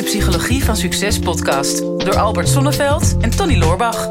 de 0.00 0.06
Psychologie 0.06 0.64
van 0.64 0.76
Succes 0.76 1.18
podcast 1.18 1.78
door 1.78 2.16
Albert 2.16 2.48
Sonneveld 2.48 3.16
en 3.20 3.30
Tony 3.30 3.58
Loorbach. 3.58 4.06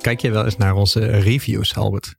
Kijk 0.00 0.20
je 0.20 0.30
wel 0.30 0.44
eens 0.44 0.56
naar 0.56 0.74
onze 0.74 1.00
reviews, 1.00 1.74
Albert? 1.74 2.14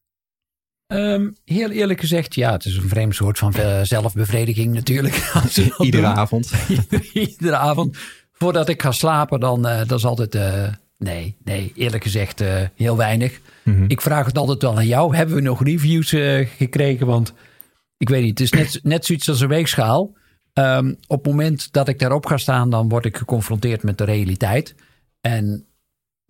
Um, 0.87 1.35
heel 1.45 1.69
eerlijk 1.69 1.99
gezegd, 1.99 2.35
ja, 2.35 2.51
het 2.51 2.65
is 2.65 2.75
een 2.75 2.89
vreemd 2.89 3.15
soort 3.15 3.37
van 3.37 3.53
uh, 3.57 3.81
zelfbevrediging 3.81 4.73
natuurlijk. 4.73 5.31
Iedere 5.77 6.03
doen. 6.03 6.15
avond. 6.15 6.51
Iedere 7.13 7.55
avond. 7.55 7.97
Voordat 8.31 8.69
ik 8.69 8.81
ga 8.81 8.91
slapen, 8.91 9.39
dan 9.39 9.67
uh, 9.67 9.77
dat 9.77 9.97
is 9.97 10.05
altijd... 10.05 10.35
Uh, 10.35 10.67
nee, 10.97 11.35
nee, 11.43 11.71
eerlijk 11.75 12.03
gezegd 12.03 12.43
heel 12.75 12.97
weinig. 12.97 13.39
-hmm. 13.73 13.89
Ik 13.89 14.01
vraag 14.01 14.25
het 14.25 14.37
altijd 14.37 14.61
wel 14.61 14.77
aan 14.77 14.87
jou. 14.87 15.15
Hebben 15.15 15.35
we 15.35 15.41
nog 15.41 15.63
reviews 15.63 16.09
gekregen? 16.57 17.07
Want 17.07 17.33
ik 17.97 18.09
weet 18.09 18.23
niet, 18.23 18.39
het 18.39 18.39
is 18.39 18.51
net, 18.51 18.79
net 18.83 19.05
zoiets 19.05 19.29
als 19.29 19.41
een 19.41 19.47
weegschaal. 19.47 20.17
Um, 20.53 20.97
op 21.07 21.23
het 21.23 21.33
moment 21.33 21.71
dat 21.71 21.87
ik 21.87 21.99
daarop 21.99 22.25
ga 22.25 22.37
staan, 22.37 22.69
dan 22.69 22.89
word 22.89 23.05
ik 23.05 23.17
geconfronteerd 23.17 23.83
met 23.83 23.97
de 23.97 24.03
realiteit. 24.03 24.75
En 25.21 25.68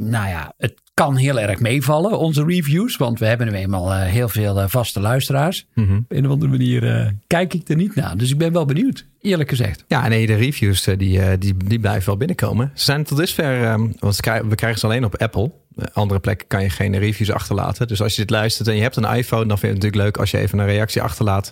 nou 0.03 0.27
ja, 0.27 0.53
het 0.57 0.73
kan 0.93 1.15
heel 1.15 1.39
erg 1.39 1.59
meevallen, 1.59 2.19
onze 2.19 2.45
reviews. 2.45 2.97
Want 2.97 3.19
we 3.19 3.25
hebben 3.25 3.47
nu 3.47 3.53
eenmaal 3.53 3.91
uh, 3.91 4.01
heel 4.01 4.29
veel 4.29 4.57
uh, 4.57 4.63
vaste 4.67 4.99
luisteraars. 4.99 5.65
Mm 5.73 5.87
-hmm. 5.87 5.97
Op 5.97 6.05
een 6.07 6.25
of 6.25 6.31
andere 6.31 6.51
manier 6.51 6.83
uh, 6.83 7.07
kijk 7.27 7.53
ik 7.53 7.69
er 7.69 7.75
niet 7.75 7.95
naar. 7.95 8.17
Dus 8.17 8.31
ik 8.31 8.37
ben 8.37 8.51
wel 8.51 8.65
benieuwd, 8.65 9.05
eerlijk 9.21 9.49
gezegd. 9.49 9.83
Ja, 9.87 10.07
nee, 10.07 10.27
de 10.27 10.35
reviews 10.35 10.83
die, 10.83 11.37
die, 11.37 11.57
die 11.57 11.79
blijven 11.79 12.05
wel 12.05 12.17
binnenkomen. 12.17 12.71
Ze 12.73 12.83
zijn 12.83 13.03
tot 13.03 13.17
dusver, 13.17 13.71
um, 13.71 13.93
want 13.99 14.15
we 14.25 14.55
krijgen 14.55 14.79
ze 14.79 14.85
alleen 14.85 15.05
op 15.05 15.17
Apple. 15.17 15.51
Andere 15.93 16.19
plekken 16.19 16.47
kan 16.47 16.61
je 16.61 16.69
geen 16.69 16.97
reviews 16.97 17.31
achterlaten. 17.31 17.87
Dus 17.87 18.01
als 18.01 18.15
je 18.15 18.21
dit 18.21 18.29
luistert 18.29 18.67
en 18.67 18.75
je 18.75 18.81
hebt 18.81 18.95
een 18.95 19.15
iPhone, 19.15 19.45
dan 19.45 19.57
vind 19.57 19.61
je 19.61 19.67
het 19.67 19.83
natuurlijk 19.83 20.03
leuk 20.03 20.17
als 20.17 20.31
je 20.31 20.37
even 20.37 20.59
een 20.59 20.65
reactie 20.65 21.01
achterlaat 21.01 21.49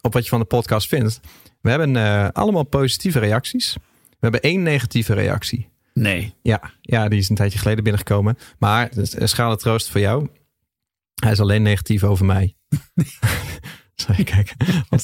op 0.00 0.12
wat 0.12 0.22
je 0.22 0.28
van 0.28 0.40
de 0.40 0.44
podcast 0.44 0.88
vindt. 0.88 1.20
We 1.60 1.70
hebben 1.70 2.32
allemaal 2.32 2.64
positieve 2.64 3.18
reacties. 3.18 3.76
We 4.08 4.16
hebben 4.18 4.40
één 4.40 4.62
negatieve 4.62 5.14
reactie. 5.14 5.68
Nee. 5.98 6.34
Ja, 6.42 6.70
ja, 6.80 7.08
die 7.08 7.18
is 7.18 7.28
een 7.28 7.36
tijdje 7.36 7.58
geleden 7.58 7.84
binnengekomen. 7.84 8.38
Maar 8.58 8.88
een 8.92 9.28
schale 9.28 9.56
troost 9.56 9.90
voor 9.90 10.00
jou. 10.00 10.28
Hij 11.14 11.32
is 11.32 11.40
alleen 11.40 11.62
negatief 11.62 12.04
over 12.04 12.24
mij. 12.24 12.54
Kijk. 14.24 14.54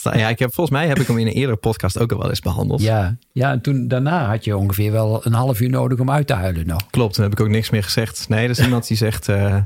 Ja, 0.03 0.29
ik 0.29 0.39
heb, 0.39 0.55
volgens 0.55 0.77
mij 0.77 0.89
heb 0.89 0.99
ik 0.99 1.07
hem 1.07 1.19
in 1.19 1.27
een 1.27 1.33
eerdere 1.33 1.57
podcast 1.57 1.99
ook 1.99 2.13
al 2.13 2.19
wel 2.19 2.29
eens 2.29 2.41
behandeld. 2.41 2.81
Ja, 2.81 3.17
ja 3.33 3.53
en 3.53 3.61
toen 3.61 3.89
daarna 3.89 4.27
had 4.27 4.45
je 4.45 4.57
ongeveer 4.57 4.93
wel 4.93 5.27
een 5.27 5.33
half 5.33 5.61
uur 5.61 5.71
nodig 5.71 5.99
om 5.99 6.11
uit 6.11 6.27
te 6.27 6.33
huilen 6.33 6.67
nog. 6.67 6.91
Klopt, 6.91 7.15
toen 7.15 7.25
heb 7.25 7.33
ik 7.33 7.41
ook 7.41 7.49
niks 7.49 7.71
meer 7.71 7.83
gezegd. 7.83 8.29
Nee, 8.29 8.47
dat 8.47 8.59
is 8.59 8.65
iemand 8.65 8.87
die 8.89 8.97
zegt... 8.97 9.29
Uh, 9.29 9.57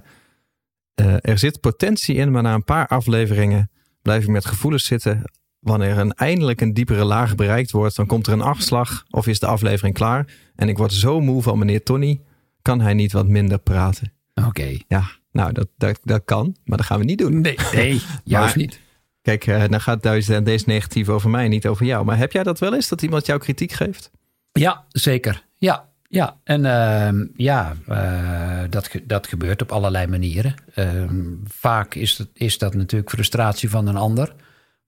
uh, 1.00 1.16
er 1.20 1.38
zit 1.38 1.60
potentie 1.60 2.14
in, 2.14 2.30
maar 2.30 2.42
na 2.42 2.54
een 2.54 2.64
paar 2.64 2.86
afleveringen 2.86 3.70
blijf 4.02 4.22
ik 4.22 4.28
met 4.28 4.44
gevoelens 4.44 4.84
zitten 4.84 5.22
wanneer 5.68 5.98
een 5.98 6.12
eindelijk 6.12 6.60
een 6.60 6.74
diepere 6.74 7.04
laag 7.04 7.34
bereikt 7.34 7.70
wordt, 7.70 7.96
dan 7.96 8.06
komt 8.06 8.26
er 8.26 8.32
een 8.32 8.40
afslag 8.40 9.04
of 9.10 9.26
is 9.26 9.38
de 9.38 9.46
aflevering 9.46 9.94
klaar. 9.94 10.26
En 10.56 10.68
ik 10.68 10.78
word 10.78 10.92
zo 10.92 11.20
moe 11.20 11.42
van 11.42 11.58
meneer 11.58 11.82
Tony, 11.82 12.20
kan 12.62 12.80
hij 12.80 12.94
niet 12.94 13.12
wat 13.12 13.26
minder 13.26 13.58
praten? 13.58 14.12
Oké. 14.46 14.76
Ja, 14.88 15.04
nou 15.32 15.52
dat, 15.52 15.68
dat, 15.76 16.00
dat 16.02 16.22
kan, 16.24 16.56
maar 16.64 16.76
dat 16.76 16.86
gaan 16.86 16.98
we 16.98 17.04
niet 17.04 17.18
doen. 17.18 17.40
Nee, 17.40 17.56
nee 17.72 18.00
juist 18.24 18.56
niet. 18.56 18.80
Kijk, 19.22 19.46
uh, 19.46 19.64
dan 19.68 19.80
gaat 19.80 20.02
deze, 20.02 20.42
deze 20.42 20.64
negatief 20.66 21.08
over 21.08 21.30
mij, 21.30 21.48
niet 21.48 21.66
over 21.66 21.86
jou. 21.86 22.04
Maar 22.04 22.18
heb 22.18 22.32
jij 22.32 22.42
dat 22.42 22.58
wel 22.58 22.74
eens, 22.74 22.88
dat 22.88 23.02
iemand 23.02 23.26
jou 23.26 23.40
kritiek 23.40 23.72
geeft? 23.72 24.10
Ja, 24.52 24.84
zeker. 24.88 25.44
Ja, 25.58 25.88
ja, 26.08 26.36
en 26.44 26.64
uh, 26.64 27.26
ja, 27.36 27.76
uh, 27.88 28.70
dat, 28.70 28.90
dat 29.04 29.26
gebeurt 29.26 29.62
op 29.62 29.72
allerlei 29.72 30.06
manieren. 30.06 30.54
Uh, 30.74 31.04
vaak 31.44 31.94
is 31.94 32.16
dat, 32.16 32.28
is 32.32 32.58
dat 32.58 32.74
natuurlijk 32.74 33.10
frustratie 33.10 33.70
van 33.70 33.86
een 33.86 33.96
ander 33.96 34.34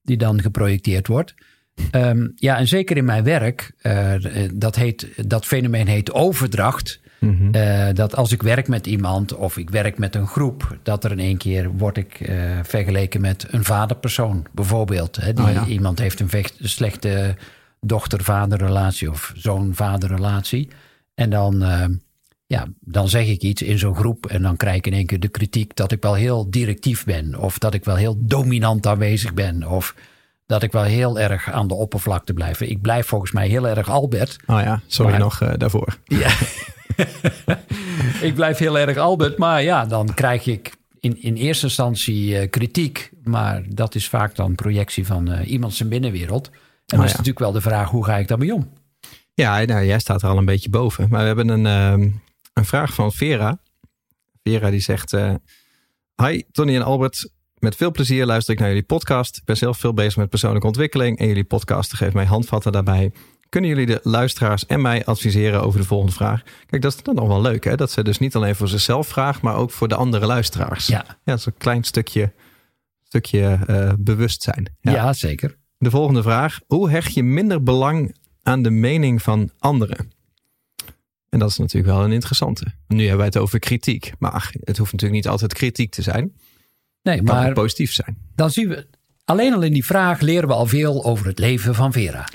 die 0.03 0.17
dan 0.17 0.41
geprojecteerd 0.41 1.07
wordt. 1.07 1.35
Um, 1.93 2.33
ja, 2.35 2.59
en 2.59 2.69
zeker 2.69 2.97
in 2.97 3.05
mijn 3.05 3.25
werk, 3.25 3.73
uh, 3.83 4.13
dat, 4.55 4.77
heet, 4.77 5.29
dat 5.29 5.47
fenomeen 5.47 5.87
heet 5.87 6.13
overdracht. 6.13 7.01
Mm 7.19 7.37
-hmm. 7.37 7.55
uh, 7.55 7.89
dat 7.93 8.17
als 8.17 8.33
ik 8.33 8.43
werk 8.43 8.69
met 8.69 8.87
iemand 8.87 9.35
of 9.35 9.57
ik 9.57 9.71
werk 9.71 9.99
met 9.99 10.15
een 10.15 10.27
groep, 10.27 10.79
dat 10.83 11.05
er 11.05 11.11
in 11.11 11.19
één 11.19 11.37
keer 11.37 11.71
word 11.71 11.97
ik 11.97 12.21
uh, 12.21 12.59
vergeleken 12.63 13.21
met 13.21 13.47
een 13.51 13.65
vaderpersoon, 13.65 14.47
bijvoorbeeld. 14.53 15.17
Hè, 15.17 15.33
die, 15.33 15.45
oh 15.45 15.53
ja. 15.53 15.67
Iemand 15.67 15.99
heeft 15.99 16.21
een, 16.21 16.29
vecht, 16.29 16.57
slechte 16.59 17.37
dochter-vaderrelatie 17.81 19.11
of 19.11 19.33
zoon-vaderrelatie. 19.37 20.69
En 21.15 21.31
dan, 21.31 21.63
ja, 22.51 22.67
dan 22.81 23.09
zeg 23.09 23.27
ik 23.27 23.43
iets 23.43 23.63
in 23.63 23.79
zo'n 23.79 23.97
groep 23.97 24.27
en 24.27 24.43
dan 24.43 24.57
krijg 24.57 24.77
ik 24.77 24.87
in 24.87 24.93
één 24.93 25.07
keer 25.07 25.21
de 25.21 25.29
kritiek 25.29 25.77
dat 25.77 25.93
ik 25.93 26.03
wel 26.03 26.15
heel 26.15 26.51
directief 26.51 27.05
ben. 27.05 27.39
Of 27.39 27.59
dat 27.59 27.75
ik 27.75 27.85
wel 27.85 27.97
heel 27.97 28.17
dominant 28.19 28.87
aanwezig 28.87 29.35
ben. 29.35 29.69
Of 29.69 29.95
dat 30.47 30.63
ik 30.63 30.73
wel 30.73 30.83
heel 30.83 31.19
erg 31.19 31.51
aan 31.51 31.69
de 31.69 31.75
oppervlakte 31.75 32.33
blijf. 32.33 32.61
Ik 32.61 32.81
blijf 32.81 33.07
volgens 33.07 33.33
mij 33.33 33.49
heel 33.49 33.69
erg 33.69 33.89
Albert. 33.89 34.37
Oh 34.47 34.61
ja, 34.61 34.81
sorry 34.87 35.11
maar, 35.11 35.21
nog 35.21 35.41
uh, 35.41 35.53
daarvoor. 35.57 35.97
Ja. 36.05 36.31
ik 38.29 38.35
blijf 38.35 38.59
heel 38.59 38.79
erg 38.79 38.97
Albert, 38.97 39.39
maar 39.39 39.63
ja, 39.63 39.85
dan 39.85 40.15
krijg 40.15 40.47
ik 40.47 40.73
in, 41.01 41.23
in 41.23 41.35
eerste 41.35 41.67
instantie 41.67 42.29
uh, 42.31 42.51
kritiek. 42.51 43.11
Maar 43.25 43.63
dat 43.69 43.95
is 43.95 44.09
vaak 44.09 44.35
dan 44.35 44.55
projectie 44.55 45.07
van 45.07 45.31
uh, 45.31 45.51
iemand 45.51 45.75
zijn 45.75 45.89
binnenwereld. 45.89 46.47
En 46.47 46.53
oh, 46.53 46.63
dan 46.87 47.05
is 47.05 47.11
ja. 47.11 47.17
natuurlijk 47.17 47.39
wel 47.39 47.53
de 47.53 47.61
vraag, 47.61 47.91
hoe 47.91 48.05
ga 48.05 48.17
ik 48.17 48.29
daarmee 48.29 48.55
om? 48.55 48.73
Ja, 49.35 49.65
nou, 49.65 49.85
jij 49.85 49.99
staat 49.99 50.23
er 50.23 50.29
al 50.29 50.39
een 50.39 50.45
beetje 50.45 50.71
boven. 50.71 51.07
Maar 51.11 51.21
we 51.21 51.27
hebben 51.27 51.49
een, 51.49 52.01
uh, 52.01 52.13
een 52.53 52.65
vraag 52.65 52.95
van 52.95 53.13
Vera. 53.13 53.61
Vera 54.43 54.71
die 54.71 54.81
zegt... 54.81 55.13
Uh, 55.13 55.35
Hi 56.23 56.43
Tony 56.53 56.75
en 56.75 56.83
Albert. 56.83 57.31
Met 57.59 57.77
veel 57.77 57.91
plezier 57.91 58.27
luister 58.27 58.55
ik 58.55 58.61
naar 58.61 58.69
jullie 58.69 58.83
podcast. 58.83 59.37
Ik 59.37 59.45
ben 59.45 59.57
zelf 59.57 59.79
veel 59.79 59.95
bezig 59.95 60.17
met 60.17 60.29
persoonlijke 60.29 60.67
ontwikkeling. 60.67 61.19
En 61.19 61.27
jullie 61.27 61.45
podcast 61.45 61.95
geeft 61.95 62.15
mij 62.15 62.25
handvatten 62.25 62.73
daarbij. 62.73 63.13
Kunnen 63.49 63.71
jullie 63.71 63.87
de 63.87 64.01
luisteraars 64.03 64.67
en 64.67 64.81
mij 64.81 65.05
adviseren 65.05 65.63
over 65.63 65.81
de 65.81 65.87
volgende 65.87 66.13
vraag? 66.13 66.43
Kijk, 66.67 66.83
dat 66.83 66.95
is 66.95 67.03
dan 67.03 67.15
nog 67.15 67.27
wel 67.29 67.41
leuk. 67.41 67.65
Hè? 67.65 67.77
Dat 67.77 67.91
ze 67.91 68.03
dus 68.03 68.19
niet 68.19 68.37
alleen 68.37 68.57
voor 68.57 68.69
zichzelf 68.69 69.09
vraagt, 69.09 69.43
maar 69.43 69.57
ook 69.57 69.71
voor 69.71 69.89
de 69.89 69.95
andere 69.95 70.27
luisteraars. 70.27 70.87
Ja, 70.87 71.05
ja 71.07 71.17
dat 71.25 71.39
is 71.39 71.47
een 71.47 71.57
klein 71.59 71.85
stukje, 71.85 72.33
stukje 73.03 73.59
uh, 73.67 73.93
bewustzijn. 73.99 74.77
Ja. 74.81 74.93
ja, 74.93 75.13
zeker. 75.13 75.57
De 75.79 75.91
volgende 75.91 76.23
vraag. 76.23 76.61
Hoe 76.67 76.91
hecht 76.91 77.15
je 77.15 77.23
minder 77.23 77.63
belang 77.63 78.17
aan 78.43 78.63
de 78.63 78.71
mening 78.71 79.23
van 79.23 79.51
anderen? 79.59 80.11
En 81.31 81.39
dat 81.39 81.51
is 81.51 81.59
natuurlijk 81.59 81.95
wel 81.95 82.05
een 82.05 82.13
interessante. 82.13 82.65
Nu 82.89 82.99
hebben 82.99 83.17
wij 83.17 83.27
het 83.27 83.37
over 83.37 83.59
kritiek. 83.59 84.13
Maar 84.19 84.51
het 84.61 84.79
hoeft 84.79 84.93
natuurlijk 84.93 85.23
niet 85.23 85.31
altijd 85.31 85.55
kritiek 85.55 85.91
te 85.91 86.03
zijn. 86.03 86.33
Nee, 87.03 87.17
het 87.17 87.25
maar 87.25 87.45
kan 87.45 87.55
positief 87.55 87.93
zijn. 87.93 88.17
Dan 88.35 88.51
zien 88.51 88.69
we. 88.69 88.87
Alleen 89.25 89.55
al 89.55 89.63
in 89.63 89.73
die 89.73 89.85
vraag 89.85 90.21
leren 90.21 90.49
we 90.49 90.55
al 90.55 90.67
veel 90.67 91.05
over 91.05 91.27
het 91.27 91.39
leven 91.39 91.75
van 91.75 91.93
Vera. 91.93 92.29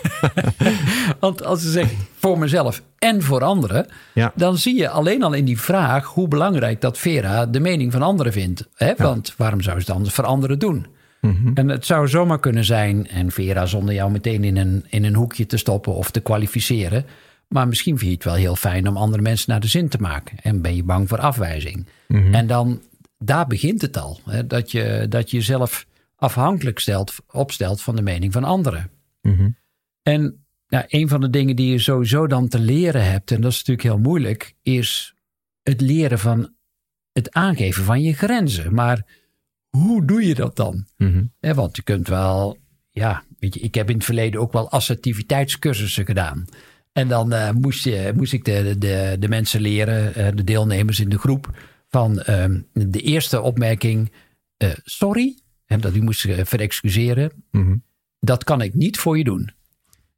Want 1.20 1.44
als 1.44 1.62
ze 1.62 1.70
zegt 1.70 1.94
voor 2.16 2.38
mezelf 2.38 2.82
en 2.98 3.22
voor 3.22 3.42
anderen, 3.42 3.86
ja. 4.14 4.32
dan 4.34 4.58
zie 4.58 4.76
je 4.76 4.88
alleen 4.88 5.22
al 5.22 5.32
in 5.32 5.44
die 5.44 5.60
vraag 5.60 6.04
hoe 6.04 6.28
belangrijk 6.28 6.80
dat 6.80 6.98
Vera 6.98 7.46
de 7.46 7.60
mening 7.60 7.92
van 7.92 8.02
anderen 8.02 8.32
vindt. 8.32 8.68
Hè? 8.74 8.94
Want 8.96 9.28
ja. 9.28 9.34
waarom 9.36 9.60
zou 9.60 9.80
ze 9.80 9.86
dan 9.86 10.06
voor 10.06 10.24
anderen 10.24 10.58
doen? 10.58 10.86
Mhm. 11.20 11.50
En 11.54 11.68
het 11.68 11.86
zou 11.86 12.08
zomaar 12.08 12.40
kunnen 12.40 12.64
zijn, 12.64 13.08
en 13.08 13.30
Vera 13.30 13.66
zonder 13.66 13.94
jou 13.94 14.10
meteen 14.10 14.44
in 14.44 14.56
een, 14.56 14.84
in 14.88 15.04
een 15.04 15.14
hoekje 15.14 15.46
te 15.46 15.56
stoppen 15.56 15.94
of 15.94 16.10
te 16.10 16.20
kwalificeren. 16.20 17.04
Maar 17.48 17.68
misschien 17.68 17.98
vind 17.98 18.10
je 18.10 18.16
het 18.16 18.24
wel 18.24 18.34
heel 18.34 18.56
fijn 18.56 18.88
om 18.88 18.96
andere 18.96 19.22
mensen 19.22 19.50
naar 19.50 19.60
de 19.60 19.66
zin 19.66 19.88
te 19.88 19.98
maken. 19.98 20.38
En 20.42 20.62
ben 20.62 20.76
je 20.76 20.82
bang 20.82 21.08
voor 21.08 21.20
afwijzing. 21.20 21.86
Mhm. 22.08 22.34
En 22.34 22.46
dan, 22.46 22.82
daar 23.18 23.46
begint 23.46 23.82
het 23.82 23.96
al. 23.96 24.20
Hè? 24.24 24.46
Dat, 24.46 24.70
je, 24.70 25.06
dat 25.08 25.30
je 25.30 25.36
jezelf 25.36 25.86
afhankelijk 26.16 26.78
stelt, 26.78 27.14
opstelt 27.32 27.82
van 27.82 27.96
de 27.96 28.02
mening 28.02 28.32
van 28.32 28.44
anderen. 28.44 28.90
Mhm. 29.22 29.50
En 30.02 30.46
nou, 30.68 30.84
een 30.88 31.08
van 31.08 31.20
de 31.20 31.30
dingen 31.30 31.56
die 31.56 31.70
je 31.70 31.78
sowieso 31.78 32.26
dan 32.26 32.48
te 32.48 32.58
leren 32.58 33.10
hebt, 33.10 33.30
en 33.30 33.40
dat 33.40 33.50
is 33.50 33.56
natuurlijk 33.56 33.88
heel 33.88 33.98
moeilijk, 33.98 34.54
is 34.62 35.14
het 35.62 35.80
leren 35.80 36.18
van 36.18 36.54
het 37.12 37.32
aangeven 37.32 37.84
van 37.84 38.02
je 38.02 38.14
grenzen. 38.14 38.74
Maar 38.74 39.06
hoe 39.68 40.04
doe 40.04 40.26
je 40.26 40.34
dat 40.34 40.56
dan? 40.56 40.86
Mhm. 40.96 41.24
Want 41.40 41.76
je 41.76 41.82
kunt 41.82 42.08
wel, 42.08 42.58
ja, 42.90 43.24
weet 43.38 43.54
je, 43.54 43.60
ik 43.60 43.74
heb 43.74 43.88
in 43.88 43.96
het 43.96 44.04
verleden 44.04 44.40
ook 44.40 44.52
wel 44.52 44.70
assertiviteitscursussen 44.70 46.04
gedaan. 46.04 46.44
En 46.96 47.08
dan 47.08 47.32
uh, 47.32 47.50
moest, 47.50 47.84
je, 47.84 48.12
moest 48.16 48.32
ik 48.32 48.44
de, 48.44 48.78
de, 48.78 49.16
de 49.18 49.28
mensen 49.28 49.60
leren, 49.60 50.18
uh, 50.18 50.28
de 50.34 50.44
deelnemers 50.44 51.00
in 51.00 51.08
de 51.08 51.18
groep, 51.18 51.58
van 51.88 52.24
uh, 52.28 52.44
de 52.72 53.00
eerste 53.00 53.40
opmerking: 53.40 54.12
uh, 54.58 54.70
sorry, 54.84 55.38
hè, 55.64 55.76
dat 55.76 55.94
u 55.94 56.02
moest 56.02 56.26
verexcuseren. 56.42 57.32
Mhm. 57.50 57.76
Dat 58.20 58.44
kan 58.44 58.60
ik 58.60 58.74
niet 58.74 58.98
voor 58.98 59.18
je 59.18 59.24
doen. 59.24 59.50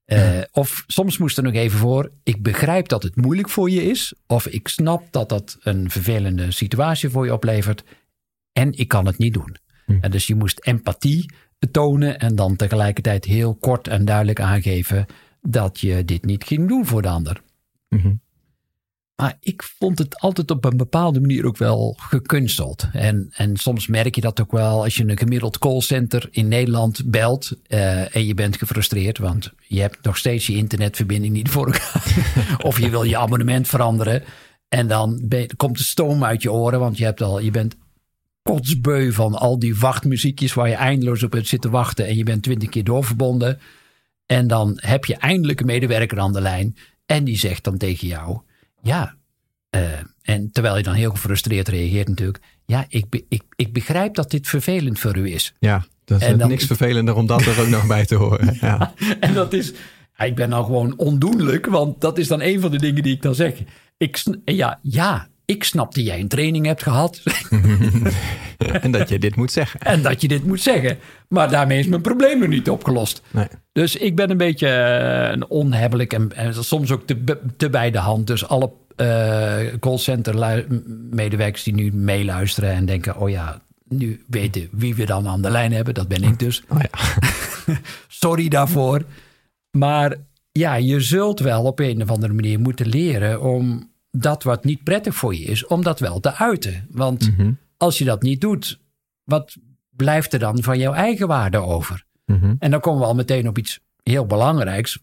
Ja. 0.05 0.47
Of 0.53 0.85
soms 0.87 1.19
moest 1.19 1.37
er 1.37 1.43
nog 1.43 1.55
even 1.55 1.79
voor: 1.79 2.13
ik 2.23 2.43
begrijp 2.43 2.89
dat 2.89 3.03
het 3.03 3.17
moeilijk 3.17 3.49
voor 3.49 3.71
je 3.71 3.83
is, 3.83 4.15
of 4.27 4.47
ik 4.47 4.69
snap 4.69 5.03
dat 5.11 5.29
dat 5.29 5.57
een 5.61 5.91
vervelende 5.91 6.51
situatie 6.51 7.09
voor 7.09 7.25
je 7.25 7.33
oplevert, 7.33 7.85
en 8.53 8.73
ik 8.73 8.89
kan 8.89 9.07
het 9.07 9.19
niet 9.19 9.35
doen. 9.35 9.57
Mhm. 9.87 9.99
En 10.01 10.11
dus 10.11 10.27
je 10.27 10.35
moest 10.35 10.61
empathie 10.67 11.31
tonen 11.71 12.19
en 12.19 12.35
dan 12.35 12.57
tegelijkertijd 12.57 13.25
heel 13.25 13.55
kort 13.55 13.89
en 13.89 14.05
duidelijk 14.05 14.41
aangeven 14.41 15.07
dat 15.43 15.81
je 15.81 16.05
dit 16.05 16.25
niet 16.25 16.45
ging 16.45 16.69
doen 16.69 16.87
voor 16.87 17.03
de 17.03 17.09
ander. 17.09 17.43
Mhm. 17.89 18.13
Maar 19.21 19.37
ik 19.41 19.63
vond 19.63 19.99
het 19.99 20.21
altijd 20.21 20.51
op 20.51 20.65
een 20.65 20.77
bepaalde 20.77 21.21
manier 21.21 21.47
ook 21.47 21.57
wel 21.57 21.97
gekunsteld. 21.99 22.89
En, 22.93 23.29
en 23.33 23.57
soms 23.57 23.87
merk 23.87 24.15
je 24.15 24.21
dat 24.21 24.41
ook 24.41 24.53
wel 24.53 24.83
als 24.83 24.97
je 24.97 25.09
een 25.09 25.19
gemiddeld 25.19 25.59
callcenter 25.59 26.29
in 26.31 26.49
Nederland 26.49 27.11
belt. 27.11 27.53
Uh, 27.69 28.17
en 28.17 28.27
je 28.27 28.35
bent 28.35 28.57
gefrustreerd, 28.57 29.19
want 29.19 29.53
je 29.67 29.81
hebt 29.81 30.05
nog 30.05 30.17
steeds 30.17 30.47
je 30.47 30.57
internetverbinding 30.57 31.33
niet 31.33 31.49
voor 31.49 31.67
elkaar. 31.67 32.27
of 32.69 32.81
je 32.81 32.91
wil 32.91 33.03
je 33.03 33.17
abonnement 33.17 33.69
veranderen. 33.69 34.23
En 34.69 34.89
dan 34.89 35.31
komt 35.57 35.79
de 35.79 35.85
stoom 35.85 36.25
uit 36.25 36.43
je 36.43 36.53
oren, 36.53 36.81
want 36.81 36.99
je, 36.99 37.05
hebt 37.05 37.23
al, 37.23 37.41
je 37.41 37.51
bent 37.51 37.77
kotsbeu 38.43 39.13
van 39.13 39.35
al 39.35 39.59
die 39.59 39.79
wachtmuziekjes 39.79 40.55
waar 40.55 40.69
je 40.69 40.75
eindeloos 40.75 41.23
op 41.23 41.33
hebt 41.33 41.49
zitten 41.49 41.71
wachten. 41.71 42.07
En 42.07 42.17
je 42.17 42.25
bent 42.25 42.43
twintig 42.43 42.69
keer 42.69 42.85
doorverbonden. 42.85 43.59
En 44.29 44.47
dan 44.47 44.79
heb 44.81 45.05
je 45.05 45.17
eindelijk 45.17 45.61
een 45.61 45.67
medewerker 45.67 46.21
aan 46.21 46.33
de 46.33 46.41
lijn. 46.41 46.77
En 47.07 47.25
die 47.25 47.39
zegt 47.39 47.65
dan 47.65 47.77
tegen 47.77 48.09
jou: 48.09 48.41
Ja. 48.83 49.17
Uh, 49.77 49.83
en 50.23 50.51
terwijl 50.53 50.77
je 50.77 50.83
dan 50.83 50.95
heel 50.95 51.11
gefrustreerd 51.11 51.69
reageert, 51.69 52.09
natuurlijk. 52.09 52.39
Ja, 52.65 52.85
ik, 52.89 53.23
ik, 53.29 53.43
ik 53.57 53.73
begrijp 53.73 54.15
dat 54.15 54.31
dit 54.31 54.49
vervelend 54.49 54.99
voor 54.99 55.17
u 55.17 55.33
is. 55.33 55.55
Ja, 55.59 55.85
dat 56.05 56.23
is 56.23 56.37
niks 56.37 56.67
vervelender 56.67 57.15
om 57.15 57.27
dat 57.27 57.41
er 57.41 57.61
ook 57.61 57.69
nog 57.69 57.87
bij 57.87 58.07
te 58.07 58.15
horen. 58.15 58.57
Ja. 58.61 58.95
en 59.21 59.35
dat 59.35 59.53
is. 59.53 59.73
Ik 60.17 60.35
ben 60.35 60.49
nou 60.49 60.65
gewoon 60.65 60.95
ondoenlijk, 60.97 61.67
want 61.67 62.01
dat 62.01 62.19
is 62.19 62.29
dan 62.29 62.41
een 62.41 62.61
van 62.61 62.71
de 62.71 62.79
dingen 62.79 63.03
die 63.03 63.15
ik 63.15 63.23
dan 63.23 63.35
zeg. 63.35 63.55
Ik, 63.97 64.23
ja, 64.45 64.79
ja, 64.83 65.28
ik 65.49 65.65
snap 65.65 65.95
dat 65.95 66.05
jij 66.05 66.21
een 66.21 66.29
training 66.29 66.67
hebt 66.67 66.83
gehad. 66.83 67.23
en 68.83 68.91
dat 68.91 69.09
je 69.09 69.19
dit 69.19 69.37
moet 69.37 69.53
zeggen. 69.53 69.81
En 69.81 70.03
dat 70.03 70.21
je 70.21 70.29
dit 70.29 70.45
moet 70.45 70.61
zeggen. 70.61 70.99
Maar 71.29 71.51
daarmee 71.51 71.79
is 71.79 71.87
mijn 71.87 72.03
probleem 72.03 72.39
nog 72.39 72.49
niet 72.49 72.71
opgelost. 72.71 73.23
Nee. 73.31 73.47
Dus 73.73 73.97
ik 73.97 74.17
ben 74.17 74.31
een 74.31 74.37
beetje 74.37 74.69
een 75.33 75.49
onhebbelijk 75.49 76.13
en, 76.13 76.33
en, 76.37 76.65
soms 76.65 76.91
ook 76.91 77.07
te, 77.07 77.39
te 77.57 77.71
bij 77.71 77.91
de 77.91 77.99
hand. 77.99 78.27
Dus 78.27 78.49
alle 78.49 78.73
uh, 78.97 79.57
callcenter 79.81 80.65
medewerkers 81.11 81.63
die 81.63 81.75
nu 81.75 81.93
meeluisteren 81.93 82.71
en 82.71 82.87
denken... 82.87 83.17
oh 83.17 83.31
ja, 83.31 83.63
nu 83.85 84.25
weten 84.27 84.69
wie 84.73 84.95
we 84.95 85.07
dan 85.07 85.29
aan 85.29 85.43
de 85.43 85.51
lijn 85.51 85.73
hebben. 85.73 85.95
Dat 85.95 86.09
ben 86.09 86.23
ik 86.23 86.39
dus. 86.39 86.63
Oh 86.69 86.79
ja. 86.81 86.99
Sorry 88.09 88.49
daarvoor. 88.49 89.03
Maar 89.71 90.17
ja, 90.53 90.75
je 90.75 91.01
zult 91.01 91.41
wel 91.41 91.63
op 91.65 91.79
een 91.79 92.03
of 92.03 92.11
andere 92.11 92.33
manier 92.33 92.61
moeten 92.61 92.87
leren 92.87 93.43
om 93.43 93.91
dat 94.21 94.43
wat 94.43 94.65
niet 94.65 94.83
prettig 94.83 95.15
voor 95.15 95.35
je 95.35 95.45
is, 95.45 95.67
om 95.67 95.83
dat 95.83 96.01
wel 96.01 96.21
te 96.21 96.35
uiten. 96.35 96.87
Want 96.91 97.37
mhm. 97.37 97.53
als 97.77 97.99
je 97.99 98.05
dat 98.05 98.23
niet 98.23 98.41
doet, 98.41 98.81
wat 99.25 99.57
blijft 99.91 100.33
er 100.33 100.39
dan 100.39 100.63
van 100.63 100.79
jouw 100.79 100.93
eigen 100.93 101.27
waarde 101.27 101.59
over? 101.59 102.05
Mhm. 102.25 102.55
En 102.59 102.71
dan 102.71 102.81
komen 102.81 103.01
we 103.01 103.07
al 103.07 103.15
meteen 103.15 103.49
op 103.49 103.59
iets 103.59 103.81
heel 104.03 104.27
belangrijks. 104.27 104.99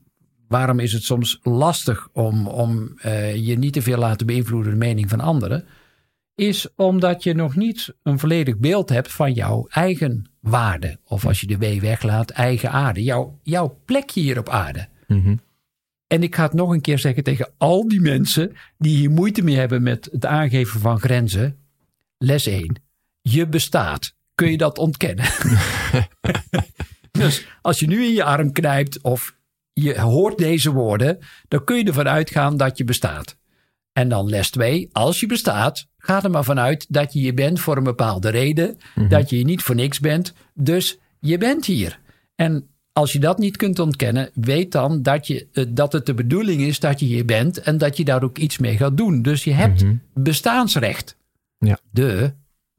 Waarom 0.48 0.80
is 0.80 0.94
het 0.94 1.04
soms 1.04 1.40
lastig 1.44 2.08
om, 2.14 2.48
om 2.48 2.94
uh, 3.06 3.36
je 3.36 3.58
niet 3.58 3.74
te 3.74 3.82
veel 3.82 3.98
laten 3.98 4.26
beïnvloeden 4.26 4.72
de 4.72 4.78
mening 4.78 5.10
van 5.10 5.20
anderen? 5.20 5.66
Is 6.36 6.68
omdat 6.76 7.24
je 7.24 7.34
nog 7.34 7.56
niet 7.56 7.96
een 8.04 8.20
volledig 8.20 8.58
beeld 8.58 8.90
hebt 8.90 9.12
van 9.12 9.34
jouw 9.34 9.68
eigen 9.70 10.30
waarde. 10.40 11.00
Of 11.04 11.26
als 11.26 11.40
je 11.40 11.48
de 11.48 11.58
W 11.58 11.82
weglaat, 11.82 12.30
eigen 12.30 12.72
aarde. 12.72 13.04
Jouw, 13.04 13.40
jouw 13.44 13.80
plekje 13.86 14.22
hier 14.22 14.40
op 14.40 14.50
aarde. 14.50 14.88
Mm 15.08 15.40
en 16.08 16.24
ik 16.24 16.36
ga 16.36 16.44
het 16.44 16.54
nog 16.54 16.70
een 16.70 16.82
keer 16.82 17.00
zeggen 17.00 17.24
tegen 17.24 17.54
al 17.58 17.88
die 17.88 18.02
mensen 18.02 18.56
die 18.78 18.98
hier 18.98 19.12
moeite 19.12 19.42
mee 19.42 19.56
hebben 19.56 19.84
met 19.84 20.10
het 20.12 20.26
aangeven 20.26 20.80
van 20.80 21.00
grenzen. 21.00 21.58
Les 22.18 22.48
1. 22.48 22.76
Je 23.22 23.48
bestaat. 23.48 24.14
Kun 24.36 24.52
je 24.52 24.58
dat 24.58 24.78
ontkennen? 24.78 25.26
dus 27.12 27.48
als 27.62 27.80
je 27.80 27.88
nu 27.88 28.04
in 28.04 28.14
je 28.14 28.24
arm 28.24 28.52
knijpt 28.52 29.02
of 29.02 29.36
je 29.74 30.00
hoort 30.00 30.38
deze 30.38 30.72
woorden, 30.72 31.20
dan 31.48 31.64
kun 31.64 31.78
je 31.78 31.84
ervan 31.84 32.08
uitgaan 32.08 32.58
dat 32.58 32.78
je 32.78 32.84
bestaat. 32.84 33.38
En 33.94 34.10
dan 34.10 34.30
les 34.30 34.50
2. 34.50 34.90
Als 34.92 35.20
je 35.20 35.28
bestaat, 35.28 35.88
ga 35.98 36.24
er 36.24 36.30
maar 36.30 36.44
vanuit 36.44 36.86
dat 36.90 37.14
je 37.14 37.22
je 37.22 37.34
bent 37.34 37.60
voor 37.60 37.78
een 37.78 37.84
bepaalde 37.84 38.30
reden. 38.30 38.78
Mhm. 38.96 39.10
Dat 39.10 39.30
je 39.30 39.38
je 39.38 39.46
niet 39.46 39.64
voor 39.64 39.76
niks 39.76 40.00
bent. 40.00 40.34
Dus 40.54 40.98
je 41.20 41.38
bent 41.38 41.66
hier. 41.66 42.00
En 42.36 42.75
als 42.98 43.12
je 43.12 43.20
dat 43.20 43.38
niet 43.38 43.58
kunt 43.58 43.80
ontkennen, 43.80 44.30
weet 44.34 44.72
dan 44.72 45.02
dat, 45.02 45.28
je, 45.28 45.48
eh, 45.54 45.66
dat 45.70 45.94
het 45.94 46.06
de 46.06 46.14
bedoeling 46.14 46.62
is 46.62 46.80
dat 46.80 47.00
je 47.00 47.06
hier 47.06 47.26
bent 47.26 47.62
en 47.62 47.78
dat 47.78 47.98
je 47.98 48.06
daar 48.06 48.24
ook 48.24 48.38
iets 48.38 48.58
mee 48.58 48.78
gaat 48.78 48.98
doen. 48.98 49.22
Dus 49.22 49.44
je 49.44 49.54
hebt 49.54 49.84
mhm. 49.84 49.96
bestaansrecht. 50.14 51.18
Ja. 51.58 51.80
De. 51.92 52.34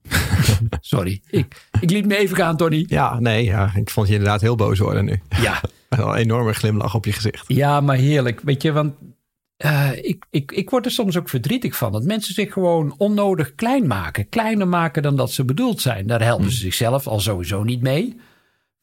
Sorry, 0.80 1.22
ik, 1.26 1.68
ik 1.80 1.90
liet 1.90 2.06
me 2.06 2.16
even 2.16 2.36
gaan, 2.36 2.56
Tony. 2.56 2.84
Ja, 2.88 3.20
nee, 3.20 3.44
ja, 3.44 3.72
ik 3.74 3.90
vond 3.90 4.08
je 4.08 4.14
inderdaad 4.14 4.40
heel 4.40 4.56
boos 4.56 4.78
worden 4.78 5.04
nu. 5.04 5.20
Ja. 5.40 5.60
een 5.88 6.14
enorme 6.14 6.52
glimlach 6.52 6.94
op 6.94 7.04
je 7.04 7.12
gezicht. 7.12 7.44
Ja, 7.46 7.80
maar 7.80 7.96
heerlijk. 7.96 8.40
Weet 8.40 8.62
je, 8.62 8.72
want 8.72 8.94
uh, 9.64 9.90
ik, 9.96 10.26
ik, 10.30 10.52
ik 10.52 10.70
word 10.70 10.84
er 10.84 10.90
soms 10.90 11.16
ook 11.16 11.28
verdrietig 11.28 11.76
van. 11.76 11.92
Dat 11.92 12.04
mensen 12.04 12.34
zich 12.34 12.52
gewoon 12.52 12.94
onnodig 12.98 13.54
klein 13.54 13.86
maken. 13.86 14.28
Kleiner 14.28 14.68
maken 14.68 15.02
dan 15.02 15.16
dat 15.16 15.32
ze 15.32 15.44
bedoeld 15.44 15.80
zijn. 15.80 16.06
Daar 16.06 16.22
helpen 16.22 16.50
ze 16.50 16.56
mhm. 16.56 16.64
zichzelf 16.64 17.06
al 17.06 17.20
sowieso 17.20 17.62
niet 17.62 17.82
mee. 17.82 18.20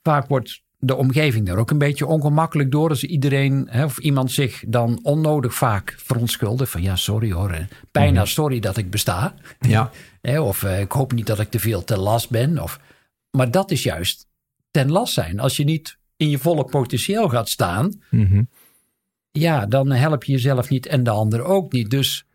Vaak 0.01 0.27
wordt 0.27 0.62
de 0.85 0.95
omgeving 0.95 1.45
daar 1.45 1.57
ook 1.57 1.71
een 1.71 1.77
beetje 1.77 2.05
ongemakkelijk 2.05 2.71
door. 2.71 2.89
Als 2.89 3.03
iedereen 3.03 3.67
hè, 3.69 3.83
of 3.83 3.97
iemand 3.97 4.31
zich 4.31 4.63
dan 4.67 4.99
onnodig 5.03 5.53
vaak 5.53 5.95
verontschuldigt. 5.97 6.71
Van 6.71 6.81
ja, 6.81 6.95
sorry 6.95 7.31
hoor. 7.31 7.67
Bijna 7.91 8.21
mhm. 8.21 8.29
sorry 8.29 8.59
dat 8.59 8.77
ik 8.77 8.89
besta. 8.89 9.35
Ja. 9.59 9.91
of 10.39 10.63
uh, 10.63 10.79
ik 10.79 10.91
hoop 10.91 11.11
niet 11.13 11.25
dat 11.25 11.39
ik 11.39 11.49
te 11.49 11.59
veel 11.59 11.83
ten 11.83 11.99
last 11.99 12.29
ben. 12.29 12.59
Of, 12.59 12.79
maar 13.31 13.51
dat 13.51 13.71
is 13.71 13.83
juist 13.83 14.27
ten 14.71 14.91
last 14.91 15.13
zijn. 15.13 15.39
Als 15.39 15.57
je 15.57 15.63
niet 15.63 15.97
in 16.17 16.29
je 16.29 16.37
volle 16.37 16.63
potentieel 16.63 17.29
gaat 17.29 17.49
staan. 17.49 18.01
Mm 18.09 18.47
Ja, 19.31 19.65
dan 19.65 19.91
help 19.91 20.23
je 20.23 20.31
jezelf 20.31 20.69
niet 20.69 20.85
en 20.85 21.03
de 21.03 21.09
ander 21.09 21.43
ook 21.43 21.71
niet. 21.71 21.89
Dus 21.89 22.25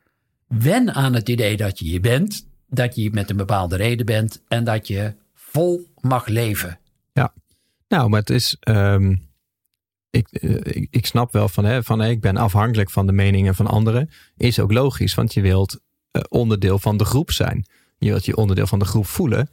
wen 0.46 0.94
aan 0.94 1.14
het 1.14 1.28
idee 1.28 1.56
dat 1.56 1.78
je 1.78 1.90
je 1.90 2.00
bent. 2.00 2.46
Dat 2.68 2.96
je 2.96 3.10
met 3.10 3.30
een 3.30 3.36
bepaalde 3.36 3.76
reden 3.76 4.06
bent. 4.06 4.42
En 4.48 4.64
dat 4.64 4.88
je 4.88 5.14
vol 5.34 5.86
mag 6.00 6.26
leven. 6.26 6.78
Nou, 7.88 8.08
maar 8.08 8.20
het 8.20 8.30
is. 8.30 8.56
Um, 8.68 9.26
ik, 10.10 10.28
ik, 10.30 10.88
ik, 10.90 11.06
snap 11.06 11.32
wel 11.32 11.48
van, 11.48 11.64
hè, 11.64 11.82
van 11.82 12.02
ik 12.02 12.20
ben 12.20 12.36
afhankelijk 12.36 12.90
van 12.90 13.06
de 13.06 13.12
meningen 13.12 13.54
van 13.54 13.66
anderen. 13.66 14.10
Is 14.36 14.60
ook 14.60 14.72
logisch, 14.72 15.14
want 15.14 15.34
je 15.34 15.40
wilt 15.40 15.80
uh, 16.12 16.22
onderdeel 16.28 16.78
van 16.78 16.96
de 16.96 17.04
groep 17.04 17.30
zijn. 17.30 17.66
Je 17.98 18.08
wilt 18.08 18.24
je 18.24 18.36
onderdeel 18.36 18.66
van 18.66 18.78
de 18.78 18.84
groep 18.84 19.06
voelen. 19.06 19.50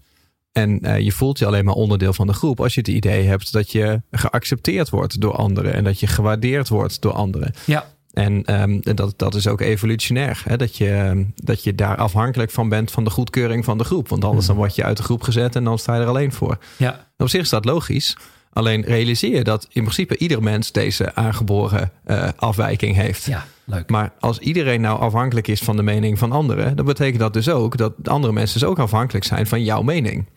En 0.52 0.86
uh, 0.86 1.00
je 1.00 1.12
voelt 1.12 1.40
je 1.40 1.46
alleen 1.46 1.66
maar 1.66 1.74
onderdeel 1.74 2.14
van 2.14 2.28
de 2.28 2.34
groep 2.34 2.62
als 2.62 2.74
je 2.74 2.80
het 2.80 2.90
idee 2.90 3.24
hebt 3.24 3.52
dat 3.52 3.72
je 3.72 4.02
geaccepteerd 4.12 4.90
wordt 4.90 5.22
door 5.22 5.34
anderen 5.34 5.74
en 5.74 5.84
dat 5.84 6.00
je 6.00 6.08
gewaardeerd 6.08 6.70
wordt 6.70 7.02
door 7.02 7.14
anderen. 7.14 7.54
Ja. 7.66 7.95
En 8.16 8.62
um, 8.62 8.82
dat, 8.82 9.14
dat 9.18 9.36
is 9.36 9.48
ook 9.48 9.62
evolutionair. 9.62 10.42
Hè? 10.46 10.58
Dat, 10.58 10.78
je, 10.78 11.26
dat 11.36 11.64
je 11.64 11.76
daar 11.76 11.98
afhankelijk 11.98 12.52
van 12.52 12.70
bent 12.70 12.92
van 12.92 13.04
de 13.04 13.10
goedkeuring 13.10 13.66
van 13.66 13.78
de 13.78 13.84
groep. 13.84 14.08
Want 14.10 14.26
anders 14.26 14.46
dan 14.46 14.56
word 14.56 14.76
je 14.76 14.84
uit 14.84 14.98
de 14.98 15.04
groep 15.04 15.22
gezet 15.22 15.56
en 15.56 15.64
dan 15.64 15.80
sta 15.80 15.96
je 15.96 16.02
er 16.02 16.08
alleen 16.08 16.32
voor. 16.32 16.58
Ja. 16.78 17.08
Op 17.18 17.30
zich 17.30 17.42
is 17.42 17.50
dat 17.50 17.66
logisch. 17.66 18.18
Alleen 18.50 18.82
realiseer 18.82 19.36
je 19.36 19.44
dat 19.44 19.68
in 19.70 19.82
principe 19.82 20.18
ieder 20.18 20.44
mens 20.44 20.72
deze 20.72 21.16
aangeboren 21.16 21.92
uh, 22.06 22.30
afwijking 22.36 22.96
heeft. 22.96 23.26
Ja, 23.26 23.46
leuk. 23.64 23.90
Maar 23.90 24.12
als 24.20 24.40
iedereen 24.40 24.82
nou 24.82 25.00
afhankelijk 25.00 25.48
is 25.48 25.60
van 25.62 25.76
de 25.76 25.84
mening 25.84 26.20
van 26.20 26.32
anderen, 26.32 26.76
dan 26.76 26.86
betekent 26.86 27.20
dat 27.20 27.34
dus 27.34 27.50
ook 27.50 27.78
dat 27.78 27.94
andere 28.04 28.34
mensen 28.34 28.60
dus 28.60 28.70
ook 28.70 28.80
afhankelijk 28.80 29.26
zijn 29.26 29.48
van 29.48 29.64
jouw 29.64 29.82
mening. 29.82 30.30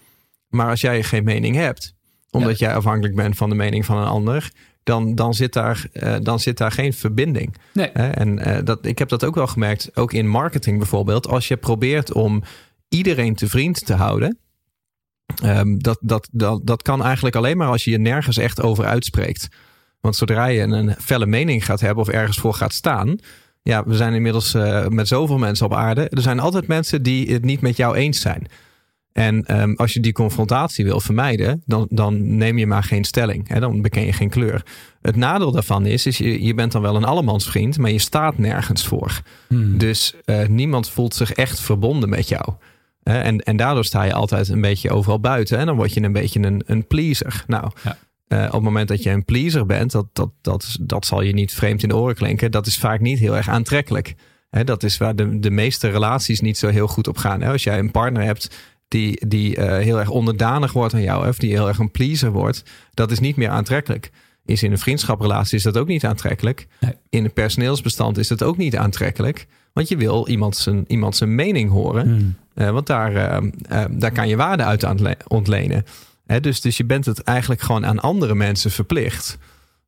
Maar 0.49 0.71
als 0.71 0.81
jij 0.81 1.03
geen 1.03 1.25
mening 1.25 1.57
hebt, 1.57 1.95
omdat 2.31 2.59
jij 2.59 2.75
afhankelijk 2.75 3.15
bent 3.15 3.37
van 3.37 3.49
de 3.49 3.55
mening 3.55 3.85
van 3.85 3.97
een 3.97 4.07
ander, 4.07 4.51
dan, 4.89 5.15
dan, 5.15 5.35
zit, 5.35 5.53
daar, 5.53 5.87
uh, 5.93 6.17
dan 6.23 6.41
zit 6.41 6.59
daar 6.59 6.73
geen 6.73 6.93
verbinding. 6.93 7.57
Nee. 7.73 7.89
en 7.89 8.49
uh, 8.49 8.59
dat, 8.65 8.87
ik 8.87 8.99
heb 8.99 9.09
dat 9.09 9.25
ook 9.25 9.35
wel 9.35 9.47
gemerkt, 9.47 9.91
ook 9.95 10.13
in 10.13 10.29
marketing 10.29 10.79
bijvoorbeeld. 10.79 11.29
Als 11.29 11.49
je 11.49 11.57
probeert 11.57 12.13
om 12.13 12.43
iedereen 12.89 13.35
te 13.35 13.49
vriend 13.49 13.87
te 13.87 13.95
houden, 13.95 14.39
um, 15.45 15.83
dat, 15.83 15.99
dat, 16.01 16.29
dat, 16.33 16.67
dat 16.67 16.83
kan 16.83 17.03
eigenlijk 17.03 17.37
alleen 17.37 17.57
maar 17.57 17.69
als 17.69 17.85
je 17.85 17.91
je 17.91 17.99
nergens 17.99 18.37
echt 18.37 18.63
over 18.63 18.85
uitspreekt. 18.85 19.49
Want 20.01 20.17
zodra 20.17 20.47
je 20.47 20.61
een 20.61 20.95
felle 20.99 21.27
mening 21.27 21.65
gaat 21.65 21.81
hebben 21.81 22.03
of 22.03 22.09
ergens 22.09 22.39
voor 22.39 22.55
gaat 22.55 22.73
staan. 22.73 23.19
Ja, 23.63 23.85
we 23.85 23.97
zijn 23.97 24.15
inmiddels 24.15 24.55
uh, 24.55 24.87
met 24.87 25.09
zoveel 25.09 25.39
mensen 25.39 25.67
op 25.67 25.75
aarde. 25.75 26.09
Er 26.09 26.23
zijn 26.23 26.41
altijd 26.41 26.67
mensen 26.67 27.03
die 27.03 27.33
het 27.33 27.45
niet 27.45 27.61
met 27.61 27.77
jou 27.77 27.97
eens 27.97 28.21
zijn. 28.21 28.47
En 29.19 29.61
um, 29.61 29.77
als 29.77 29.93
je 29.93 30.01
die 30.01 30.13
confrontatie 30.13 30.85
wil 30.85 31.01
vermijden, 31.01 31.63
dan, 31.67 31.87
dan 31.91 32.37
neem 32.37 32.59
je 32.59 32.67
maar 32.67 32.83
geen 32.83 33.05
stelling. 33.05 33.49
Hè? 33.49 33.61
Dan 33.61 33.83
beken 33.83 34.07
je 34.07 34.13
geen 34.13 34.29
kleur. 34.29 34.63
Het 35.03 35.17
nadeel 35.17 35.53
daarvan 35.53 35.87
is, 35.87 36.07
is 36.07 36.19
je, 36.19 36.45
je 36.45 36.55
bent 36.55 36.73
dan 36.73 36.83
wel 36.83 36.97
een 36.97 37.05
allemansvriend, 37.05 37.79
maar 37.79 37.91
je 37.91 37.99
staat 37.99 38.39
nergens 38.39 38.87
voor. 38.87 39.21
Hmm. 39.49 39.79
Dus 39.79 40.15
uh, 40.25 40.47
niemand 40.47 40.91
voelt 40.91 41.15
zich 41.15 41.33
echt 41.33 41.61
verbonden 41.61 42.09
met 42.09 42.29
jou. 42.29 42.53
En, 43.03 43.39
en 43.39 43.57
daardoor 43.57 43.85
sta 43.85 44.03
je 44.03 44.13
altijd 44.13 44.49
een 44.49 44.61
beetje 44.61 44.91
overal 44.91 45.21
buiten. 45.21 45.59
En 45.59 45.67
dan 45.67 45.77
word 45.77 45.95
je 45.95 46.03
een 46.03 46.13
beetje 46.13 46.41
een, 46.41 46.63
een 46.67 46.87
pleaser. 46.87 47.45
Nou, 47.47 47.71
ja. 47.83 47.99
uh, 48.29 48.47
op 48.47 48.53
het 48.53 48.63
moment 48.63 48.89
dat 48.89 49.03
je 49.03 49.11
een 49.11 49.25
pleaser 49.25 49.67
bent, 49.67 49.93
dat, 49.93 50.07
dat, 50.13 50.31
dat, 50.41 50.77
dat 50.81 51.07
zal 51.07 51.23
je 51.23 51.33
niet 51.33 51.55
vreemd 51.55 51.83
in 51.83 51.89
de 51.89 51.97
oren 51.97 52.15
klinken. 52.15 52.51
Dat 52.51 52.67
is 52.67 52.79
vaak 52.79 53.01
niet 53.01 53.19
heel 53.19 53.37
erg 53.37 53.49
aantrekkelijk. 53.49 54.15
dat 54.65 54.83
is 54.83 54.99
waar 54.99 55.17
de, 55.17 55.39
de 55.39 55.51
meeste 55.51 55.89
relaties 55.89 56.41
niet 56.41 56.59
zo 56.59 56.69
heel 56.69 56.89
goed 56.89 57.09
op 57.09 57.17
gaan. 57.17 57.43
Als 57.43 57.63
jij 57.63 57.79
een 57.79 57.91
partner 57.91 58.23
hebt 58.23 58.77
die, 58.89 59.27
die 59.29 59.57
uh, 59.57 59.65
heel 59.65 59.99
erg 59.99 60.11
onderdanig 60.11 60.73
wordt 60.73 60.95
aan 60.95 61.03
jou, 61.03 61.29
of 61.29 61.39
die 61.39 61.51
heel 61.51 61.69
erg 61.69 61.79
een 61.79 61.91
pleaser 61.91 62.31
wordt, 62.31 62.63
dat 62.95 63.11
is 63.11 63.19
niet 63.19 63.37
meer 63.37 63.49
aantrekkelijk. 63.49 64.11
Is 64.45 64.63
in 64.63 64.73
een 64.73 64.79
vriendschaprelatie 64.79 65.57
is 65.57 65.63
dat 65.63 65.77
ook 65.79 65.89
niet 65.89 66.05
aantrekkelijk. 66.05 66.67
Nee. 66.81 66.93
In 67.11 67.25
een 67.25 67.33
personeelsbestand 67.33 68.19
is 68.19 68.29
dat 68.29 68.43
ook 68.43 68.57
niet 68.57 68.77
aantrekkelijk. 68.77 69.47
Want 69.73 69.89
je 69.89 69.97
wil 69.97 70.29
iemand 70.29 70.57
zijn, 70.57 70.85
iemand 70.87 71.17
zijn 71.17 71.35
mening 71.35 71.71
horen. 71.71 72.07
Hmm. 72.09 72.35
Eh, 72.55 72.71
want 72.71 72.87
daar, 72.87 73.15
eh, 73.15 73.37
eh, 73.69 73.91
daar 73.91 74.13
kan 74.13 74.29
je 74.29 74.37
waarde 74.37 74.65
uit 74.65 74.85
ontlenen. 75.29 75.85
Hè, 76.27 76.41
dus, 76.41 76.61
dus 76.61 76.77
je 76.77 76.85
bent 76.85 77.05
het 77.05 77.23
eigenlijk 77.23 77.61
gewoon 77.61 77.87
aan 77.87 78.01
andere 78.01 78.35
mensen 78.35 78.71
verplicht. 78.71 79.39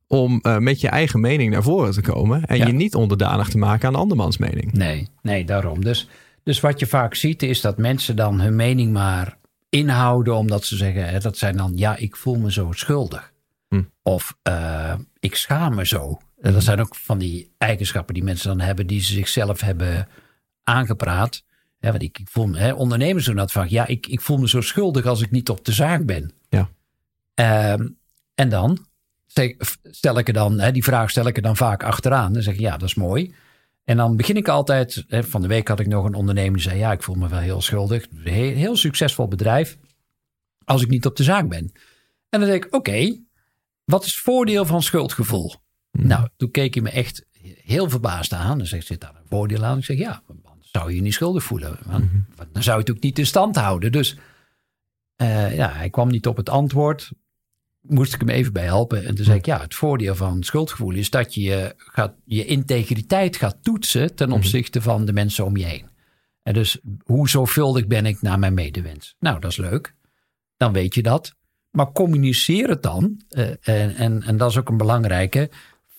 Om 0.07 0.39
eh, 0.41 0.57
met 0.57 0.81
je 0.81 0.87
eigen 0.87 1.19
mening 1.19 1.51
naar 1.51 1.63
voren 1.63 1.91
te 1.91 2.01
komen. 2.01 2.45
En 2.45 2.57
Ja. 2.57 2.67
je 2.67 2.73
niet 2.73 2.95
onderdanig 2.95 3.49
te 3.49 3.57
maken 3.57 3.87
aan 3.87 3.95
andermans 3.95 4.37
mening. 4.37 4.71
Nee, 4.73 5.07
nee, 5.21 5.45
daarom. 5.45 5.83
Dus, 5.83 6.09
dus 6.43 6.59
wat 6.59 6.79
je 6.79 6.87
vaak 6.87 7.15
ziet 7.15 7.43
is 7.43 7.61
dat 7.61 7.77
mensen 7.77 8.15
dan 8.15 8.39
hun 8.41 8.55
mening 8.55 8.93
maar 8.93 9.37
inhouden 9.69 10.35
omdat 10.35 10.65
ze 10.65 10.75
zeggen, 10.75 11.09
hè, 11.09 11.19
dat 11.19 11.37
zijn 11.37 11.57
dan, 11.57 11.71
ja, 11.75 11.95
ik 11.95 12.15
voel 12.15 12.35
me 12.35 12.51
zo 12.51 12.71
schuldig. 12.71 13.31
Hm. 13.67 13.81
Of 14.03 14.37
eh, 14.41 14.93
ik 15.19 15.35
schaam 15.35 15.75
me 15.75 15.85
zo. 15.85 16.19
En 16.41 16.53
dat 16.53 16.63
zijn 16.63 16.79
ook 16.79 16.95
van 16.95 17.17
die 17.17 17.51
eigenschappen 17.57 18.13
die 18.13 18.23
mensen 18.23 18.47
dan 18.47 18.59
hebben, 18.59 18.87
die 18.87 19.01
ze 19.01 19.13
zichzelf 19.13 19.61
hebben 19.61 20.07
aangepraat. 20.63 21.43
Ja, 21.79 21.91
want 21.91 22.03
ik, 22.03 22.19
ik 22.19 22.27
voel 22.29 22.47
me, 22.47 22.57
hè, 22.57 22.73
ondernemers 22.73 23.25
doen 23.25 23.35
dat 23.35 23.51
vaak. 23.51 23.67
Ja, 23.67 23.87
ik, 23.87 24.07
ik 24.07 24.21
voel 24.21 24.37
me 24.37 24.49
zo 24.49 24.61
schuldig 24.61 25.05
als 25.05 25.21
ik 25.21 25.31
niet 25.31 25.49
op 25.49 25.65
de 25.65 25.71
zaak 25.71 26.05
ben. 26.05 26.31
Ja. 26.49 26.69
Ehm, 27.33 27.87
en 28.35 28.49
dan 28.49 28.85
stel- 29.27 29.53
stel 29.83 30.17
ik 30.17 30.27
er 30.27 30.33
dan, 30.33 30.59
hè, 30.59 30.71
die 30.71 30.83
vraag 30.83 31.09
stel 31.09 31.27
ik 31.27 31.35
er 31.35 31.41
dan 31.41 31.57
vaak 31.57 31.83
achteraan. 31.83 32.33
Dan 32.33 32.41
zeg 32.41 32.53
ik, 32.53 32.59
ja, 32.59 32.77
dat 32.77 32.89
is 32.89 32.95
mooi. 32.95 33.33
En 33.83 33.97
dan 33.97 34.15
begin 34.15 34.35
ik 34.35 34.47
altijd, 34.47 35.03
hè, 35.07 35.23
van 35.23 35.41
de 35.41 35.47
week 35.47 35.67
had 35.67 35.79
ik 35.79 35.87
nog 35.87 36.05
een 36.05 36.13
ondernemer 36.13 36.53
die 36.53 36.61
zei, 36.61 36.79
ja, 36.79 36.91
ik 36.91 37.03
voel 37.03 37.15
me 37.15 37.27
wel 37.27 37.39
heel 37.39 37.61
schuldig. 37.61 38.07
Heel, 38.15 38.55
heel 38.55 38.75
succesvol 38.75 39.27
bedrijf, 39.27 39.77
als 40.63 40.81
ik 40.81 40.89
niet 40.89 41.05
op 41.05 41.15
de 41.15 41.23
zaak 41.23 41.49
ben. 41.49 41.71
En 42.29 42.39
dan 42.39 42.45
zeg 42.45 42.55
ik, 42.55 42.67
oké, 42.75 43.19
wat 43.83 44.05
is 44.05 44.13
het 44.13 44.23
voordeel 44.23 44.65
van 44.65 44.83
schuldgevoel? 44.83 45.55
Nou, 45.91 46.27
toen 46.37 46.51
keek 46.51 46.73
hij 46.73 46.83
me 46.83 46.89
echt 46.89 47.25
heel 47.63 47.89
verbaasd 47.89 48.33
aan. 48.33 48.57
Dan 48.57 48.67
zegt, 48.67 48.85
zit 48.85 49.01
daar 49.01 49.15
een 49.15 49.27
voordeel 49.27 49.63
aan? 49.63 49.77
Ik 49.77 49.85
zeg, 49.85 49.97
ja, 49.97 50.21
dan 50.27 50.41
zou 50.59 50.89
je 50.89 50.95
je 50.95 51.01
niet 51.01 51.13
schuldig 51.13 51.43
voelen. 51.43 51.77
Want, 51.85 52.05
want 52.35 52.53
dan 52.53 52.63
zou 52.63 52.77
je 52.77 52.83
het 52.83 52.95
ook 52.95 53.03
niet 53.03 53.19
in 53.19 53.25
stand 53.25 53.55
houden. 53.55 53.91
Dus 53.91 54.17
eh, 55.15 55.55
ja, 55.55 55.71
hij 55.71 55.89
kwam 55.89 56.07
niet 56.07 56.27
op 56.27 56.37
het 56.37 56.49
antwoord. 56.49 57.11
Moest 57.81 58.13
ik 58.13 58.19
hem 58.19 58.29
even 58.29 58.53
bij 58.53 58.63
helpen. 58.63 59.05
En 59.05 59.15
toen 59.15 59.25
zei 59.25 59.37
ik, 59.37 59.45
ja, 59.45 59.61
het 59.61 59.75
voordeel 59.75 60.15
van 60.15 60.43
schuldgevoel 60.43 60.93
is 60.93 61.09
dat 61.09 61.33
je 61.33 61.41
je, 61.41 61.73
gaat, 61.77 62.13
je 62.25 62.45
integriteit 62.45 63.35
gaat 63.35 63.57
toetsen 63.61 64.15
ten 64.15 64.31
opzichte 64.31 64.81
van 64.81 65.05
de 65.05 65.13
mensen 65.13 65.45
om 65.45 65.57
je 65.57 65.65
heen. 65.65 65.89
En 66.43 66.53
dus 66.53 66.79
hoe 67.03 67.29
zorgvuldig 67.29 67.87
ben 67.87 68.05
ik 68.05 68.21
naar 68.21 68.39
mijn 68.39 68.53
medewens? 68.53 69.15
Nou, 69.19 69.39
dat 69.39 69.51
is 69.51 69.57
leuk. 69.57 69.95
Dan 70.57 70.73
weet 70.73 70.95
je 70.95 71.01
dat. 71.01 71.35
Maar 71.71 71.91
communiceer 71.91 72.69
het 72.69 72.83
dan. 72.83 73.21
eh, 73.29 73.49
en, 73.49 73.95
en, 73.95 74.23
en 74.23 74.37
dat 74.37 74.49
is 74.49 74.57
ook 74.57 74.69
een 74.69 74.77
belangrijke. 74.77 75.49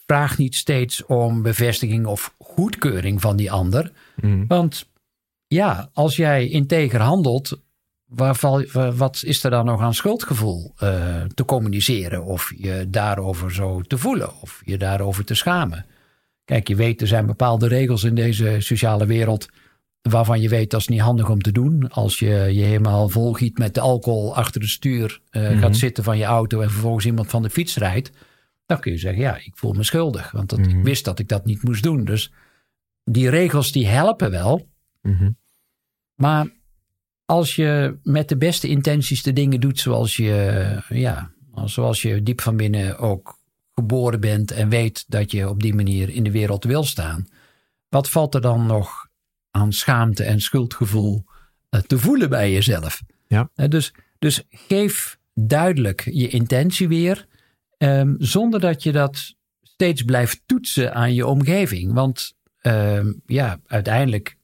Vraag 0.06 0.38
niet 0.38 0.54
steeds 0.54 1.06
om 1.06 1.42
bevestiging 1.42 2.06
of 2.06 2.34
goedkeuring 2.38 3.20
van 3.20 3.36
die 3.36 3.52
ander. 3.52 3.92
Mhm. 4.16 4.46
Want 4.46 4.90
ja, 5.46 5.90
als 5.92 6.16
jij 6.16 6.48
integer 6.48 7.00
handelt, 7.00 7.60
waarvan, 8.14 8.66
wat 8.96 9.22
is 9.24 9.44
er 9.44 9.50
dan 9.50 9.64
nog 9.64 9.80
aan 9.80 9.94
schuldgevoel 9.94 10.72
eh, 10.76 11.22
te 11.34 11.44
communiceren? 11.44 12.24
Of 12.24 12.52
je 12.56 12.86
daarover 12.88 13.52
zo 13.52 13.80
te 13.80 13.98
voelen, 13.98 14.40
of 14.40 14.62
je 14.64 14.78
daarover 14.78 15.24
te 15.24 15.34
schamen. 15.34 15.86
Kijk, 16.44 16.68
je 16.68 16.74
weet, 16.74 17.00
er 17.00 17.06
zijn 17.06 17.26
bepaalde 17.26 17.68
regels 17.68 18.04
in 18.04 18.14
deze 18.14 18.56
sociale 18.58 19.06
wereld. 19.06 19.48
waarvan 20.02 20.40
je 20.40 20.48
weet 20.48 20.70
dat 20.70 20.80
is 20.80 20.88
niet 20.88 21.00
handig 21.00 21.30
om 21.30 21.42
te 21.42 21.52
doen. 21.52 21.88
Als 21.90 22.18
je 22.18 22.28
je 22.28 22.62
helemaal 22.62 23.08
volgiet 23.08 23.58
met 23.58 23.74
de 23.74 23.80
alcohol 23.80 24.36
achter 24.36 24.60
het 24.60 24.70
stuur 24.70 25.20
eh, 25.30 25.58
gaat 25.58 25.76
zitten 25.76 26.04
van 26.04 26.18
je 26.18 26.24
auto. 26.24 26.60
en 26.60 26.70
vervolgens 26.70 27.06
iemand 27.06 27.30
van 27.30 27.42
de 27.42 27.50
fiets 27.50 27.76
rijdt. 27.76 28.10
dan 28.66 28.80
kun 28.80 28.92
je 28.92 28.98
zeggen: 28.98 29.22
ja, 29.22 29.36
ik 29.36 29.52
voel 29.54 29.72
me 29.72 29.82
schuldig. 29.82 30.30
Want 30.30 30.48
dat, 30.48 30.58
ik 30.58 30.82
wist 30.82 31.04
dat 31.04 31.18
ik 31.18 31.28
dat 31.28 31.44
niet 31.44 31.62
moest 31.62 31.82
doen. 31.82 32.04
Dus 32.04 32.32
die 33.04 33.30
regels 33.30 33.72
die 33.72 33.86
helpen 33.86 34.30
wel. 34.30 34.68
Mhm. 35.02 35.30
Maar 36.14 36.46
als 37.32 37.56
je 37.56 37.98
met 38.02 38.28
de 38.28 38.36
beste 38.36 38.68
intenties 38.68 39.22
de 39.22 39.32
dingen 39.32 39.60
doet 39.60 39.78
zoals 39.78 40.16
je, 40.16 40.78
ja, 40.88 41.32
zoals 41.64 42.02
je 42.02 42.22
diep 42.22 42.40
van 42.40 42.56
binnen 42.56 42.98
ook 42.98 43.38
geboren 43.74 44.20
bent 44.20 44.50
en 44.50 44.68
weet 44.68 45.04
dat 45.08 45.30
je 45.30 45.48
op 45.48 45.62
die 45.62 45.74
manier 45.74 46.08
in 46.08 46.24
de 46.24 46.30
wereld 46.30 46.64
wil 46.64 46.84
staan, 46.84 47.26
wat 47.88 48.10
valt 48.10 48.34
er 48.34 48.40
dan 48.40 48.66
nog 48.66 49.06
aan 49.50 49.72
schaamte 49.72 50.24
en 50.24 50.40
schuldgevoel 50.40 51.24
eh, 51.68 51.80
te 51.80 51.98
voelen 51.98 52.28
bij 52.28 52.52
jezelf? 52.52 53.02
Ja. 53.26 53.50
Eh, 53.54 53.68
Dus, 53.68 53.94
dus 54.18 54.42
geef 54.50 55.18
duidelijk 55.34 56.08
je 56.10 56.28
intentie 56.28 56.88
weer, 56.88 57.26
ehm, 57.78 58.14
zonder 58.18 58.60
dat 58.60 58.82
je 58.82 58.92
dat 58.92 59.34
steeds 59.62 60.02
blijft 60.02 60.42
toetsen 60.46 60.94
aan 60.94 61.14
je 61.14 61.26
omgeving. 61.26 61.92
Want 61.92 62.34
ehm, 62.60 63.12
ja, 63.26 63.60
uiteindelijk 63.66 64.36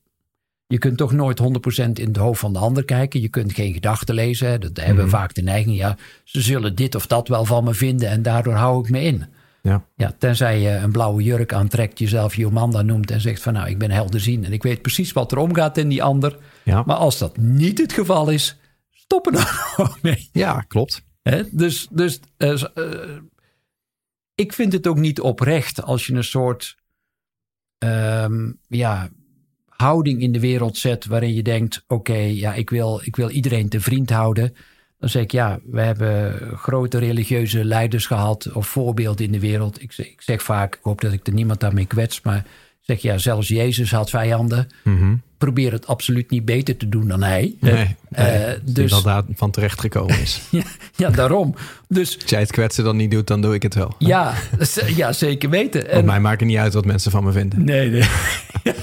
je 0.68 0.78
kunt 0.78 0.96
toch 0.96 1.12
nooit 1.12 1.42
100% 1.42 1.44
in 1.92 2.06
het 2.06 2.16
hoofd 2.16 2.40
van 2.40 2.52
de 2.52 2.58
ander 2.58 2.84
kijken. 2.84 3.20
Je 3.20 3.28
kunt 3.28 3.52
geen 3.52 3.72
gedachten 3.72 4.14
lezen. 4.14 4.60
Dat 4.60 4.76
hebben 4.76 5.04
we 5.04 5.10
vaak 5.10 5.34
de 5.34 5.42
neiging. 5.42 5.76
Ja, 5.76 5.96
ze 6.24 6.40
zullen 6.40 6.74
dit 6.74 6.94
of 6.94 7.06
dat 7.06 7.28
wel 7.28 7.44
van 7.44 7.64
me 7.64 7.74
vinden 7.74 8.08
en 8.08 8.22
daardoor 8.22 8.54
hou 8.54 8.84
ik 8.84 8.90
me 8.90 9.00
in. 9.00 9.24
Ja. 9.62 9.84
Ja, 9.96 10.14
tenzij 10.18 10.60
je 10.60 10.70
een 10.70 10.92
blauwe 10.92 11.22
jurk 11.22 11.52
aantrekt, 11.52 11.98
jezelf 11.98 12.34
Jomanda 12.34 12.82
noemt 12.82 13.10
en 13.10 13.20
zegt 13.20 13.42
van 13.42 13.52
nou, 13.52 13.68
ik 13.68 13.78
ben 13.78 13.90
helderzien 13.90 14.44
en 14.44 14.52
ik 14.52 14.62
weet 14.62 14.82
precies 14.82 15.12
wat 15.12 15.32
er 15.32 15.38
omgaat 15.38 15.78
in 15.78 15.88
die 15.88 16.02
ander. 16.02 16.38
Ja. 16.62 16.82
Maar 16.86 16.96
als 16.96 17.18
dat 17.18 17.36
niet 17.36 17.78
het 17.78 17.92
geval 17.92 18.30
is, 18.30 18.56
stop 18.90 19.26
er 19.26 19.32
dan 19.32 19.46
gewoon 19.74 19.98
mee. 20.02 20.28
ja, 20.32 20.60
klopt. 20.60 21.06
Dus, 21.50 21.88
dus 21.90 22.20
eh, 22.36 22.62
eh, 22.74 23.18
ik 24.34 24.52
vind 24.52 24.72
het 24.72 24.86
ook 24.86 24.98
niet 24.98 25.20
oprecht 25.20 25.82
als 25.82 26.06
je 26.06 26.14
een 26.14 26.24
soort 26.24 26.76
ehm, 27.78 28.52
ja, 28.68 29.10
houding 29.82 30.20
in 30.20 30.32
de 30.32 30.40
wereld 30.40 30.76
zet 30.76 31.06
waarin 31.06 31.34
je 31.34 31.42
denkt: 31.42 31.84
oké, 31.86 32.16
ja, 32.16 32.54
ik, 32.54 32.70
wil, 32.70 33.00
ik 33.04 33.16
wil 33.16 33.30
iedereen 33.30 33.68
te 33.68 33.80
vriend 33.80 34.10
houden. 34.10 34.54
Dan 34.98 35.08
zeg 35.08 35.22
ik 35.22 35.32
ja, 35.32 35.58
we 35.64 35.80
hebben 35.80 36.34
grote 36.56 36.98
religieuze 36.98 37.64
leiders 37.64 38.06
gehad 38.06 38.52
of 38.52 38.66
voorbeelden 38.66 39.24
in 39.24 39.32
de 39.32 39.40
wereld. 39.40 39.82
Ik 39.82 39.92
zeg, 39.92 40.06
ik 40.06 40.22
zeg 40.22 40.42
vaak, 40.42 40.74
ik 40.74 40.82
hoop 40.82 41.00
dat 41.00 41.12
ik 41.12 41.26
er 41.26 41.32
niemand 41.32 41.60
daarmee 41.60 41.86
kwets, 41.86 42.20
maar 42.20 42.46
zeg 42.88 43.00
ja, 43.02 43.18
zelfs 43.18 43.48
Jezus 43.48 43.90
had 43.90 44.10
vijanden. 44.10 44.66
Mhm. 44.84 45.14
Probeer 45.38 45.72
het 45.72 45.86
absoluut 45.86 46.30
niet 46.30 46.44
beter 46.44 46.76
te 46.76 46.88
doen 46.88 47.08
dan 47.08 47.22
hij. 47.22 47.54
Nee, 47.60 47.72
nee, 47.72 47.96
Eh, 48.10 48.52
dus... 48.62 48.90
dat 48.90 49.04
daar 49.04 49.22
van 49.34 49.50
terecht 49.50 49.80
gekomen 49.80 50.20
is. 50.20 50.40
ja, 50.50 50.62
ja, 50.96 51.10
daarom. 51.10 51.54
Dus 51.88 52.14
Als 52.20 52.30
jij 52.30 52.40
het 52.40 52.52
kwetsen 52.52 52.84
dan 52.84 52.96
niet 52.96 53.10
doet, 53.10 53.26
dan 53.26 53.40
doe 53.40 53.54
ik 53.54 53.62
het 53.62 53.74
wel. 53.74 53.94
Ja, 53.98 54.34
ja 54.96 55.12
zeker 55.12 55.50
weten. 55.50 55.80
Want 55.80 55.92
En, 55.92 56.04
mij 56.04 56.20
maakt 56.20 56.40
het 56.40 56.48
niet 56.48 56.58
uit 56.58 56.74
wat 56.74 56.84
mensen 56.84 57.10
van 57.10 57.24
me 57.24 57.32
vinden. 57.32 57.64
nee, 57.64 57.90
nee. 57.90 58.02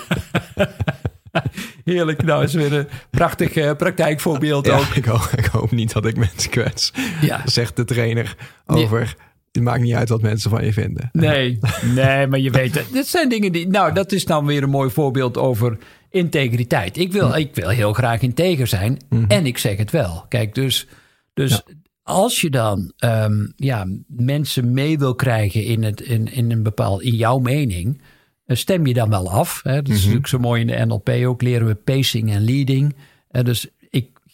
Heerlijk. 1.85 2.23
Nou, 2.23 2.43
is 2.43 2.53
weer 2.53 2.73
een 2.73 2.87
prachtig 3.09 3.53
eh, 3.53 3.71
praktijkvoorbeeld 3.75 4.65
Ja, 4.65 4.77
ook. 4.77 4.85
ik, 4.95 5.05
hoop, 5.05 5.29
ik 5.35 5.45
hoop 5.45 5.71
niet 5.71 5.93
dat 5.93 6.05
ik 6.05 6.17
mensen 6.17 6.49
kwets. 6.49 6.93
Ja. 7.21 7.41
Zegt 7.45 7.75
de 7.75 7.85
trainer 7.85 8.35
over. 8.65 9.15
Het 9.55 9.63
maakt 9.63 9.81
niet 9.81 9.93
uit 9.93 10.09
wat 10.09 10.21
mensen 10.21 10.49
van 10.49 10.65
je 10.65 10.73
vinden. 10.73 11.09
Nee, 11.25 11.59
nee, 11.95 12.27
maar 12.27 12.39
je 12.39 12.51
weet 12.51 12.75
het. 12.75 12.85
Dit 12.91 13.07
zijn 13.07 13.29
dingen 13.29 13.51
die. 13.51 13.67
Nou, 13.67 13.93
dat 13.93 14.11
is 14.11 14.25
dan 14.25 14.45
weer 14.45 14.63
een 14.63 14.69
mooi 14.69 14.89
voorbeeld 14.89 15.37
over 15.37 15.77
integriteit. 16.09 16.97
Ik 16.97 17.11
wil, 17.11 17.35
ik 17.35 17.55
wil 17.55 17.69
heel 17.69 17.93
graag 17.93 18.21
integer 18.21 18.67
zijn 18.67 18.97
en 19.27 19.45
ik 19.45 19.57
zeg 19.57 19.77
het 19.77 19.91
wel. 19.91 20.25
Kijk, 20.29 20.55
dus, 20.55 20.87
dus 21.33 21.63
als 22.05 22.41
je 22.41 22.49
dan 22.49 22.91
ehm, 22.97 23.47
ja, 23.55 23.87
mensen 24.07 24.73
mee 24.73 24.97
wil 24.97 25.15
krijgen 25.15 25.63
in, 25.63 25.83
het, 25.83 26.01
in, 26.01 26.33
in 26.33 26.51
een 26.51 26.63
bepaald, 26.63 27.01
in 27.01 27.15
jouw 27.15 27.39
mening, 27.39 28.01
eh, 28.45 28.57
stem 28.57 28.85
je 28.85 28.93
dan 28.93 29.09
wel 29.09 29.29
af. 29.29 29.59
Hè? 29.63 29.81
Dat 29.81 29.93
is 29.93 29.99
natuurlijk 29.99 30.27
zo 30.27 30.39
mooi 30.39 30.61
in 30.61 30.67
de 30.67 30.85
NLP 30.85 31.09
ook, 31.09 31.41
leren 31.41 31.67
we 31.67 31.75
pacing 31.75 32.31
en 32.31 32.43
leading. 32.43 32.95
Eh, 33.27 33.43
dus 33.43 33.67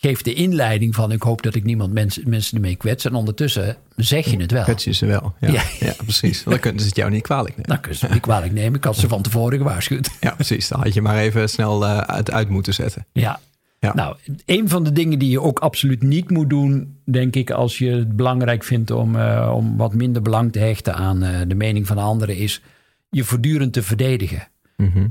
ik 0.01 0.10
geef 0.10 0.22
de 0.22 0.34
inleiding 0.34 0.96
van 0.96 1.12
ik 1.12 1.22
hoop 1.22 1.41
dat 1.41 1.55
ik 1.55 1.63
niemand 1.63 1.93
mensen, 1.93 2.29
mensen 2.29 2.55
ermee 2.55 2.75
kwets. 2.75 3.05
En 3.05 3.13
ondertussen 3.13 3.77
zeg 3.96 4.25
je 4.25 4.38
het 4.38 4.51
wel. 4.51 4.63
Kwets 4.63 4.84
je 4.84 4.93
ze 4.93 5.05
wel. 5.05 5.34
Ja, 5.39 5.51
Ja. 5.51 5.63
ja. 5.79 5.93
precies. 6.03 6.43
Dan 6.43 6.60
kunnen 6.60 6.81
ze 6.81 6.88
het 6.88 6.96
jou 6.96 7.12
niet 7.12 7.22
kwalijk 7.22 7.55
nemen. 7.55 7.70
Dan 7.70 7.79
kun 7.81 7.91
je 7.91 7.98
ze 7.98 8.08
niet 8.12 8.22
kwalijk 8.22 8.53
nemen. 8.53 8.74
Ik 8.77 8.84
had 8.84 8.98
ze 8.98 9.08
van 9.08 9.22
tevoren 9.22 9.58
gewaarschuwd. 9.58 10.10
Ja, 10.20 10.31
precies. 10.31 10.67
Dan 10.67 10.79
had 10.79 10.93
je 10.93 11.01
maar 11.01 11.17
even 11.17 11.50
snel 11.50 11.86
eh, 11.86 12.15
het 12.15 12.31
uit 12.31 12.50
moeten 12.50 12.74
zetten. 12.74 13.05
Ja. 13.12 13.39
Ja. 13.79 13.93
Nou, 13.93 14.15
een 14.46 14.70
van 14.70 14.84
de 14.84 14.91
dingen 14.91 15.20
die 15.20 15.29
je 15.29 15.41
ook 15.41 15.60
absoluut 15.60 16.03
niet 16.03 16.29
moet 16.29 16.50
doen, 16.50 16.98
denk 17.05 17.36
ik, 17.36 17.51
als 17.51 17.77
je 17.77 17.89
het 17.89 18.15
belangrijk 18.15 18.63
vindt 18.63 18.91
om, 18.91 19.15
eh, 19.15 19.51
om 19.55 19.77
wat 19.77 19.93
minder 19.93 20.22
belang 20.22 20.51
te 20.51 20.60
hechten 20.60 20.96
aan 20.96 21.24
eh, 21.24 21.39
de 21.48 21.55
mening 21.55 21.88
van 21.88 21.98
anderen, 21.98 22.38
is 22.38 22.62
je 23.10 23.24
voortdurend 23.24 23.74
te 23.74 23.84
verdedigen. 23.84 24.48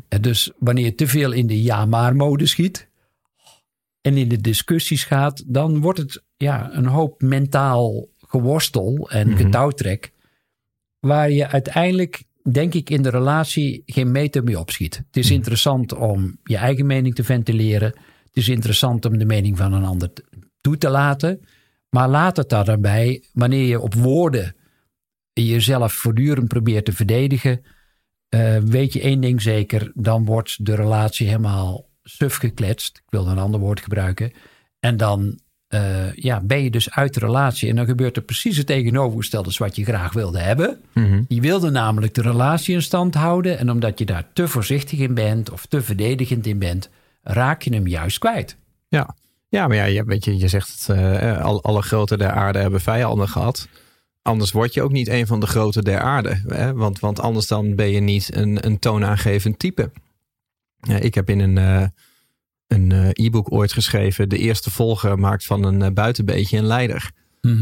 En 0.09 0.21
dus 0.23 0.51
wanneer 0.59 0.85
je 0.85 0.95
te 0.95 1.07
veel 1.07 1.33
in 1.33 1.47
de 1.47 1.63
ja-maar-mode 1.63 2.47
schiet 2.47 2.89
en 4.01 4.17
in 4.17 4.29
de 4.29 4.41
discussies 4.41 5.05
gaat, 5.05 5.43
dan 5.47 5.81
wordt 5.81 5.99
het 5.99 6.23
ja, 6.37 6.71
een 6.73 6.87
hoop 6.87 7.23
mentaal 7.23 8.09
geworstel 8.19 9.11
en 9.11 9.37
getouwtrek, 9.37 10.13
waar 10.99 11.31
je 11.31 11.49
uiteindelijk, 11.49 12.25
denk 12.51 12.75
ik, 12.75 12.91
in 12.91 13.03
de 13.03 13.11
relatie 13.11 13.83
geen 13.87 14.11
meter 14.11 14.45
mee 14.45 14.59
opschiet. 14.59 14.97
Het 14.97 15.17
is 15.17 15.31
interessant 15.31 15.93
om 15.93 16.39
je 16.45 16.57
eigen 16.57 16.87
mening 16.87 17.15
te 17.15 17.25
ventileren. 17.25 17.89
Het 18.25 18.37
is 18.37 18.49
interessant 18.49 19.05
om 19.05 19.19
de 19.19 19.25
mening 19.25 19.57
van 19.57 19.73
een 19.73 19.85
ander 19.85 20.11
toe 20.61 20.79
te 20.79 20.91
laten. 20.91 21.41
Maar 21.91 22.09
laat 22.09 22.37
het 22.37 22.49
daar 22.49 22.65
dan 22.65 22.81
bij, 22.81 23.25
wanneer 23.33 23.67
je 23.67 23.81
op 23.81 23.95
woorden 23.95 24.55
jezelf 25.33 25.93
voortdurend 25.93 26.49
probeert 26.49 26.85
te 26.85 26.93
verdedigen, 26.93 27.65
eh, 28.29 28.57
weet 28.57 28.93
je 28.93 29.01
één 29.01 29.21
ding 29.21 29.43
zeker, 29.43 29.93
dan 29.95 30.25
wordt 30.25 30.65
de 30.65 30.75
relatie 30.75 31.27
helemaal 31.27 31.90
suf 32.11 32.37
gekletst. 32.37 32.97
Ik 32.97 33.11
wilde 33.11 33.31
een 33.31 33.39
ander 33.39 33.61
woord 33.61 33.81
gebruiken. 33.81 34.33
En 34.81 34.97
dan 34.97 35.39
eh, 35.69 36.13
ja, 36.15 36.41
ben 36.41 36.63
je 36.63 36.71
dus 36.71 36.91
uit 36.91 37.15
de 37.15 37.21
relatie. 37.21 37.69
En 37.69 37.77
dan 37.77 37.87
gebeurt 37.87 38.17
er 38.17 38.23
precies 38.23 38.57
het 38.57 38.67
tegenovergestelde 38.67 39.51
wat 39.59 39.77
je 39.77 39.85
graag 39.85 40.13
wilde 40.13 40.39
hebben. 40.39 40.81
Mhm. 40.95 41.23
Je 41.29 41.41
wilde 41.41 41.71
namelijk 41.71 42.15
de 42.15 42.23
relatie 42.23 42.75
in 42.75 42.83
stand 42.83 43.15
houden. 43.15 43.59
En 43.59 43.71
omdat 43.71 43.99
je 43.99 44.05
daar 44.05 44.27
te 44.33 44.49
voorzichtig 44.49 44.99
in 44.99 45.15
bent 45.15 45.51
of 45.51 45.67
te 45.67 45.83
verdedigend 45.83 46.47
in 46.47 46.59
bent, 46.59 46.89
raak 47.23 47.63
je 47.63 47.75
hem 47.75 47.87
juist 47.87 48.19
kwijt. 48.19 48.57
Ja, 48.89 49.15
ja 49.49 49.67
maar 49.67 49.77
ja, 49.77 49.85
je, 49.85 50.05
weet 50.05 50.25
je, 50.25 50.39
je 50.39 50.49
zegt 50.49 50.69
het, 50.69 50.99
eh, 50.99 51.41
al- 51.41 51.63
alle 51.63 51.83
grote 51.83 52.17
der 52.17 52.31
aarde 52.31 52.59
hebben 52.59 52.81
vijanden 52.81 53.29
gehad. 53.29 53.69
Anders 54.23 54.53
word 54.53 54.75
je 54.75 54.83
ook 54.83 54.93
niet 54.93 55.09
een 55.09 55.27
van 55.27 55.41
de 55.41 55.47
grote 55.47 55.83
der 55.83 55.99
aarde. 56.01 56.43
Hè? 56.47 56.75
Want, 56.75 57.01
want 57.01 57.21
anders 57.21 57.47
dan 57.47 57.75
ben 57.75 57.91
je 57.91 58.01
niet 58.01 58.35
een, 58.35 58.67
een 58.67 58.79
toonaangevend 58.79 59.59
type. 59.59 59.91
Ja, 60.81 60.97
ik 60.97 61.15
heb 61.15 61.31
in 61.31 61.41
een, 61.41 61.59
eh, 61.59 61.87
een 62.67 62.93
eh, 62.93 63.27
e-book 63.27 63.53
ooit 63.53 63.73
geschreven. 63.73 64.29
De 64.29 64.39
eerste 64.39 64.71
volger 64.71 65.19
maakt 65.19 65.45
van 65.45 65.65
een 65.65 65.83
eh, 65.83 65.91
buitenbeetje 65.91 66.59
een 66.59 66.67
leider. 66.67 67.11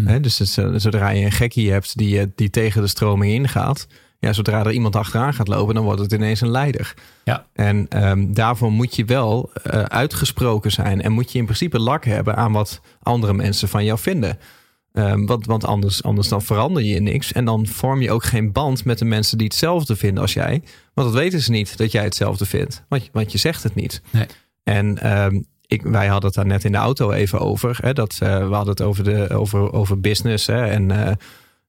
Hè, 0.04 0.20
dus 0.20 0.38
het, 0.38 0.48
zodra 0.82 1.08
je 1.08 1.24
een 1.24 1.32
gekkie 1.32 1.72
hebt 1.72 1.98
die, 1.98 2.32
die 2.34 2.50
tegen 2.50 2.82
de 2.82 2.88
stroming 2.88 3.32
ingaat. 3.32 3.86
Ja, 4.18 4.32
zodra 4.32 4.64
er 4.64 4.72
iemand 4.72 4.96
achteraan 4.96 5.34
gaat 5.34 5.48
lopen, 5.48 5.74
dan 5.74 5.84
wordt 5.84 6.00
het 6.00 6.12
ineens 6.12 6.40
een 6.40 6.50
leider. 6.50 6.94
Ja. 7.24 7.46
En 7.52 7.86
ehm, 7.88 8.32
daarvoor 8.32 8.72
moet 8.72 8.96
je 8.96 9.04
wel 9.04 9.50
uitgesproken 9.88 10.70
zijn. 10.70 11.02
En 11.02 11.12
moet 11.12 11.32
je 11.32 11.38
in 11.38 11.44
principe 11.44 11.78
lak 11.78 12.04
hebben 12.04 12.36
aan 12.36 12.52
wat 12.52 12.80
andere 13.02 13.32
mensen 13.32 13.68
van 13.68 13.84
jou 13.84 13.98
vinden. 13.98 14.38
Ehm, 14.98 15.24
want 15.26 15.46
want 15.46 15.64
anders, 15.64 16.02
anders 16.02 16.28
dan 16.28 16.42
verander 16.42 16.82
je 16.82 16.94
in 16.94 17.02
niks. 17.02 17.32
En 17.32 17.44
dan 17.44 17.66
vorm 17.66 18.00
je 18.00 18.10
ook 18.10 18.24
geen 18.24 18.52
band 18.52 18.84
met 18.84 18.98
de 18.98 19.04
mensen 19.04 19.38
die 19.38 19.46
hetzelfde 19.46 19.96
vinden 19.96 20.22
als 20.22 20.32
jij. 20.32 20.62
Want 20.94 21.12
dat 21.12 21.20
weten 21.20 21.40
ze 21.40 21.50
niet 21.50 21.76
dat 21.76 21.92
jij 21.92 22.04
hetzelfde 22.04 22.46
vindt. 22.46 22.84
Want, 22.88 23.04
je- 23.04 23.10
want 23.12 23.32
je 23.32 23.38
zegt 23.38 23.62
het 23.62 23.74
niet. 23.74 24.02
Nee. 24.10 24.26
En 24.64 24.98
ehm, 24.98 25.40
ik, 25.66 25.82
wij 25.82 26.06
hadden 26.06 26.26
het 26.26 26.34
daar 26.34 26.46
net 26.46 26.64
in 26.64 26.72
de 26.72 26.78
auto 26.78 27.10
even 27.10 27.38
over. 27.40 27.78
Hè, 27.82 27.92
dat, 27.92 28.16
eh, 28.20 28.48
we 28.48 28.54
hadden 28.54 28.68
het 28.74 28.82
over, 28.82 29.04
de, 29.04 29.28
over, 29.30 29.72
over 29.72 30.00
business. 30.00 30.46
Hè, 30.46 30.66
en 30.66 30.90
eh, 30.90 31.12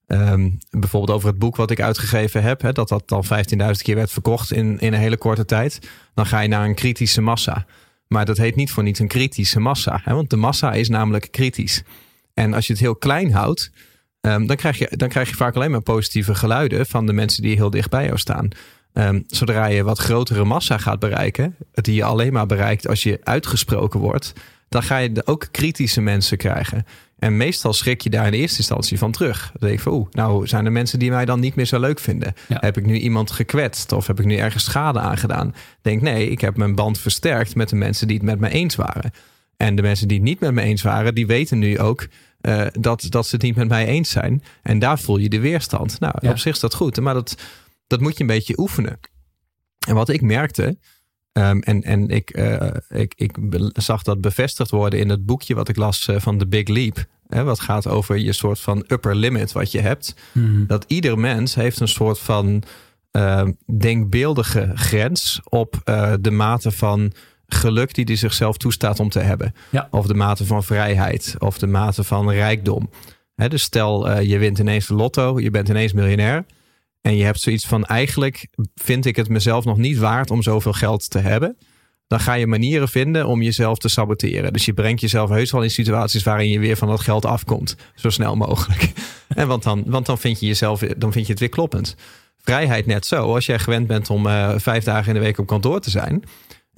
ehm, 0.07 0.49
bijvoorbeeld 0.71 1.17
over 1.17 1.29
het 1.29 1.39
boek 1.39 1.55
wat 1.55 1.71
ik 1.71 1.81
uitgegeven 1.81 2.43
heb. 2.43 2.61
Hè, 2.61 2.71
dat 2.71 2.89
dat 2.89 3.03
dan 3.05 3.23
15.000 3.25 3.81
keer 3.83 3.95
werd 3.95 4.11
verkocht 4.11 4.51
in, 4.51 4.79
in 4.79 4.93
een 4.93 4.99
hele 4.99 5.17
korte 5.17 5.45
tijd. 5.45 5.79
Dan 6.13 6.25
ga 6.25 6.39
je 6.39 6.47
naar 6.47 6.65
een 6.65 6.75
kritische 6.75 7.21
massa. 7.21 7.65
Maar 8.07 8.25
dat 8.25 8.37
heet 8.37 8.55
niet 8.55 8.71
voor 8.71 8.83
niets 8.83 8.99
een 8.99 9.07
kritische 9.07 9.59
massa. 9.59 10.01
Hè, 10.03 10.13
want 10.13 10.29
de 10.29 10.35
massa 10.37 10.73
is 10.73 10.89
namelijk 10.89 11.27
kritisch. 11.31 11.83
En 12.33 12.53
als 12.53 12.67
je 12.67 12.73
het 12.73 12.81
heel 12.81 12.95
klein 12.95 13.31
houdt, 13.31 13.71
ehm, 14.21 14.45
dan, 14.45 14.55
krijg 14.55 14.77
je, 14.77 14.91
dan 14.95 15.09
krijg 15.09 15.29
je 15.29 15.35
vaak 15.35 15.55
alleen 15.55 15.71
maar 15.71 15.81
positieve 15.81 16.35
geluiden 16.35 16.85
van 16.85 17.05
de 17.05 17.13
mensen 17.13 17.41
die 17.41 17.55
heel 17.55 17.69
dicht 17.69 17.89
bij 17.89 18.05
jou 18.05 18.17
staan. 18.17 18.49
Ehm, 18.93 19.21
zodra 19.27 19.65
je 19.65 19.83
wat 19.83 19.99
grotere 19.99 20.43
massa 20.43 20.77
gaat 20.77 20.99
bereiken, 20.99 21.55
die 21.73 21.95
je 21.95 22.03
alleen 22.03 22.33
maar 22.33 22.45
bereikt 22.45 22.87
als 22.87 23.03
je 23.03 23.19
uitgesproken 23.23 23.99
wordt, 23.99 24.33
dan 24.69 24.83
ga 24.83 24.97
je 24.97 25.21
ook 25.25 25.47
kritische 25.51 26.01
mensen 26.01 26.37
krijgen. 26.37 26.85
En 27.19 27.37
meestal 27.37 27.73
schrik 27.73 28.01
je 28.01 28.09
daar 28.09 28.27
in 28.27 28.33
eerste 28.33 28.57
instantie 28.57 28.97
van 28.97 29.11
terug. 29.11 29.49
Dan 29.51 29.67
denk 29.67 29.73
ik 29.73 29.79
van, 29.79 29.93
oeh, 29.93 30.07
nou 30.11 30.47
zijn 30.47 30.65
er 30.65 30.71
mensen 30.71 30.99
die 30.99 31.09
mij 31.09 31.25
dan 31.25 31.39
niet 31.39 31.55
meer 31.55 31.65
zo 31.65 31.79
leuk 31.79 31.99
vinden. 31.99 32.33
Ja. 32.47 32.57
Heb 32.59 32.77
ik 32.77 32.85
nu 32.85 32.97
iemand 32.97 33.31
gekwetst 33.31 33.91
of 33.91 34.07
heb 34.07 34.19
ik 34.19 34.25
nu 34.25 34.35
ergens 34.35 34.63
schade 34.63 34.99
aangedaan? 34.99 35.55
Denk 35.81 36.01
nee, 36.01 36.29
ik 36.29 36.41
heb 36.41 36.57
mijn 36.57 36.75
band 36.75 36.99
versterkt 36.99 37.55
met 37.55 37.69
de 37.69 37.75
mensen 37.75 38.07
die 38.07 38.17
het 38.17 38.25
met 38.25 38.39
me 38.39 38.49
eens 38.49 38.75
waren. 38.75 39.11
En 39.61 39.75
de 39.75 39.81
mensen 39.81 40.07
die 40.07 40.17
het 40.17 40.25
niet 40.25 40.39
met 40.39 40.51
me 40.53 40.61
eens 40.61 40.81
waren, 40.81 41.15
die 41.15 41.27
weten 41.27 41.59
nu 41.59 41.79
ook 41.79 42.07
eh, 42.41 42.65
dat, 42.71 43.05
dat 43.09 43.27
ze 43.27 43.35
het 43.35 43.43
niet 43.43 43.55
met 43.55 43.67
mij 43.67 43.85
eens 43.85 44.09
zijn. 44.09 44.43
En 44.61 44.79
daar 44.79 44.99
voel 44.99 45.17
je 45.17 45.29
de 45.29 45.39
weerstand. 45.39 45.99
Nou, 45.99 46.13
Ja. 46.21 46.29
op 46.29 46.37
zich 46.37 46.53
is 46.53 46.59
dat 46.59 46.73
goed, 46.73 46.99
maar 46.99 47.13
dat, 47.13 47.35
dat 47.87 48.01
moet 48.01 48.13
je 48.17 48.21
een 48.21 48.27
beetje 48.27 48.59
oefenen. 48.59 48.99
En 49.87 49.95
wat 49.95 50.09
ik 50.09 50.21
merkte, 50.21 50.77
ehm, 51.31 51.59
en, 51.59 51.83
en 51.83 52.09
ik, 52.09 52.29
eh, 52.29 52.67
ik, 52.89 53.13
ik 53.15 53.37
zag 53.73 54.03
dat 54.03 54.21
bevestigd 54.21 54.69
worden 54.69 54.99
in 54.99 55.09
het 55.09 55.25
boekje 55.25 55.55
wat 55.55 55.69
ik 55.69 55.75
las 55.75 56.07
eh, 56.07 56.15
van 56.19 56.37
The 56.37 56.47
Big 56.47 56.67
Leap. 56.67 57.05
Hè, 57.27 57.43
wat 57.43 57.59
gaat 57.59 57.87
over 57.87 58.17
je 58.17 58.33
soort 58.33 58.59
van 58.59 58.83
upper 58.87 59.15
limit 59.15 59.51
wat 59.51 59.71
je 59.71 59.79
hebt. 59.81 60.15
Dat 60.67 60.85
ieder 60.87 61.19
mens 61.19 61.55
heeft 61.55 61.79
een 61.79 61.87
soort 61.87 62.19
van 62.19 62.63
ehm, 63.11 63.51
denkbeeldige 63.77 64.71
grens 64.75 65.39
op 65.43 65.81
de 66.21 66.31
mate 66.31 66.71
van 66.71 67.11
geluk 67.53 67.93
die 67.93 68.05
hij 68.05 68.15
zichzelf 68.15 68.57
toestaat 68.57 68.99
om 68.99 69.09
te 69.09 69.19
hebben. 69.19 69.53
Ja. 69.69 69.87
Of 69.91 70.07
de 70.07 70.13
mate 70.13 70.45
van 70.45 70.63
vrijheid 70.63 71.35
of 71.39 71.57
de 71.57 71.67
mate 71.67 72.03
van 72.03 72.31
rijkdom. 72.31 72.89
Dus 73.35 73.61
stel 73.61 74.09
eh, 74.09 74.29
je 74.29 74.37
wint 74.37 74.59
ineens 74.59 74.87
de 74.87 74.93
lotto, 74.93 75.39
je 75.39 75.49
bent 75.49 75.69
ineens 75.69 75.93
miljonair. 75.93 76.45
En 77.01 77.15
je 77.15 77.23
hebt 77.23 77.39
zoiets 77.39 77.67
van 77.67 77.85
eigenlijk 77.85 78.47
vind 78.75 79.05
ik 79.05 79.15
het 79.15 79.29
mezelf 79.29 79.65
nog 79.65 79.77
niet 79.77 79.97
waard 79.97 80.31
om 80.31 80.41
zoveel 80.41 80.73
geld 80.73 81.09
te 81.09 81.19
hebben. 81.19 81.57
Dan 82.07 82.19
ga 82.19 82.33
je 82.33 82.47
manieren 82.47 82.89
vinden 82.89 83.27
om 83.27 83.41
jezelf 83.41 83.77
te 83.77 83.89
saboteren. 83.89 84.53
Dus 84.53 84.65
je 84.65 84.73
brengt 84.73 85.01
jezelf 85.01 85.29
heus 85.29 85.51
wel 85.51 85.63
in 85.63 85.71
situaties 85.71 86.23
waarin 86.23 86.49
je 86.49 86.59
weer 86.59 86.77
van 86.77 86.87
dat 86.87 86.99
geld 86.99 87.25
afkomt. 87.25 87.75
Zo 87.95 88.09
snel 88.09 88.35
mogelijk. 88.35 88.91
en 89.27 89.47
want 89.47 89.63
dan, 89.63 89.83
want 89.85 90.05
dan 90.05 90.17
vind 90.17 90.39
je 90.39 90.45
jezelf, 90.45 90.79
dan 90.79 91.11
vind 91.11 91.25
je 91.25 91.31
het 91.31 91.39
weer 91.39 91.49
kloppend. 91.49 91.95
Vrijheid 92.37 92.85
net 92.85 93.05
zo. 93.05 93.33
Als 93.33 93.45
jij 93.45 93.59
gewend 93.59 93.87
bent 93.87 94.09
om 94.09 94.27
eh, 94.27 94.53
vijf 94.57 94.83
dagen 94.83 95.07
in 95.07 95.13
de 95.13 95.25
week 95.25 95.37
op 95.37 95.47
kantoor 95.47 95.79
te 95.79 95.89
zijn. 95.89 96.23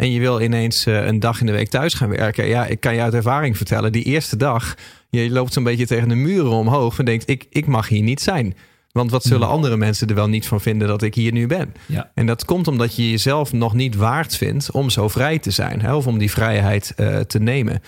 En 0.02 0.12
je 0.12 0.20
wil 0.20 0.42
ineens 0.42 0.86
eh, 0.86 1.06
een 1.06 1.20
dag 1.20 1.40
in 1.40 1.46
de 1.46 1.52
week 1.52 1.70
thuis 1.70 1.94
gaan 1.94 2.10
werken. 2.10 2.48
Ja, 2.48 2.66
ik 2.66 2.80
kan 2.80 2.96
je 2.96 3.02
uit 3.02 3.14
ervaring 3.14 3.58
vertellen. 3.58 3.92
Die 3.92 4.04
eerste 4.04 4.38
dag, 4.38 4.76
je 5.10 5.32
loopt 5.32 5.54
zo'n 5.54 5.64
beetje 5.64 5.86
tegen 5.86 6.10
de 6.10 6.16
muren 6.16 6.52
omhoog. 6.52 7.00
En 7.00 7.06
denkt, 7.06 7.30
ik, 7.30 7.46
ik 7.50 7.66
mag 7.66 7.88
hier 7.88 8.02
niet 8.02 8.22
zijn. 8.22 8.56
Want 8.92 9.12
wat 9.12 9.24
zullen 9.24 9.48
andere 9.48 9.78
mensen 9.78 10.08
er 10.08 10.16
wel 10.16 10.28
niet 10.28 10.48
van 10.48 10.62
vinden 10.62 10.88
dat 10.88 11.02
ik 11.02 11.16
hier 11.16 11.32
nu 11.32 11.48
ben? 11.48 11.74
Ja. 11.86 12.12
En 12.14 12.26
dat 12.26 12.46
komt 12.46 12.68
omdat 12.68 12.96
je 12.96 13.10
jezelf 13.10 13.54
nog 13.54 13.74
niet 13.74 13.96
waard 13.96 14.36
vindt 14.36 14.72
om 14.72 14.90
zo 14.90 15.08
vrij 15.08 15.40
te 15.40 15.52
zijn. 15.52 15.82
Hè? 15.82 15.96
Of 15.96 16.08
om 16.08 16.18
die 16.18 16.32
vrijheid 16.32 16.94
eh, 16.96 17.20
te 17.20 17.40
nemen. 17.40 17.82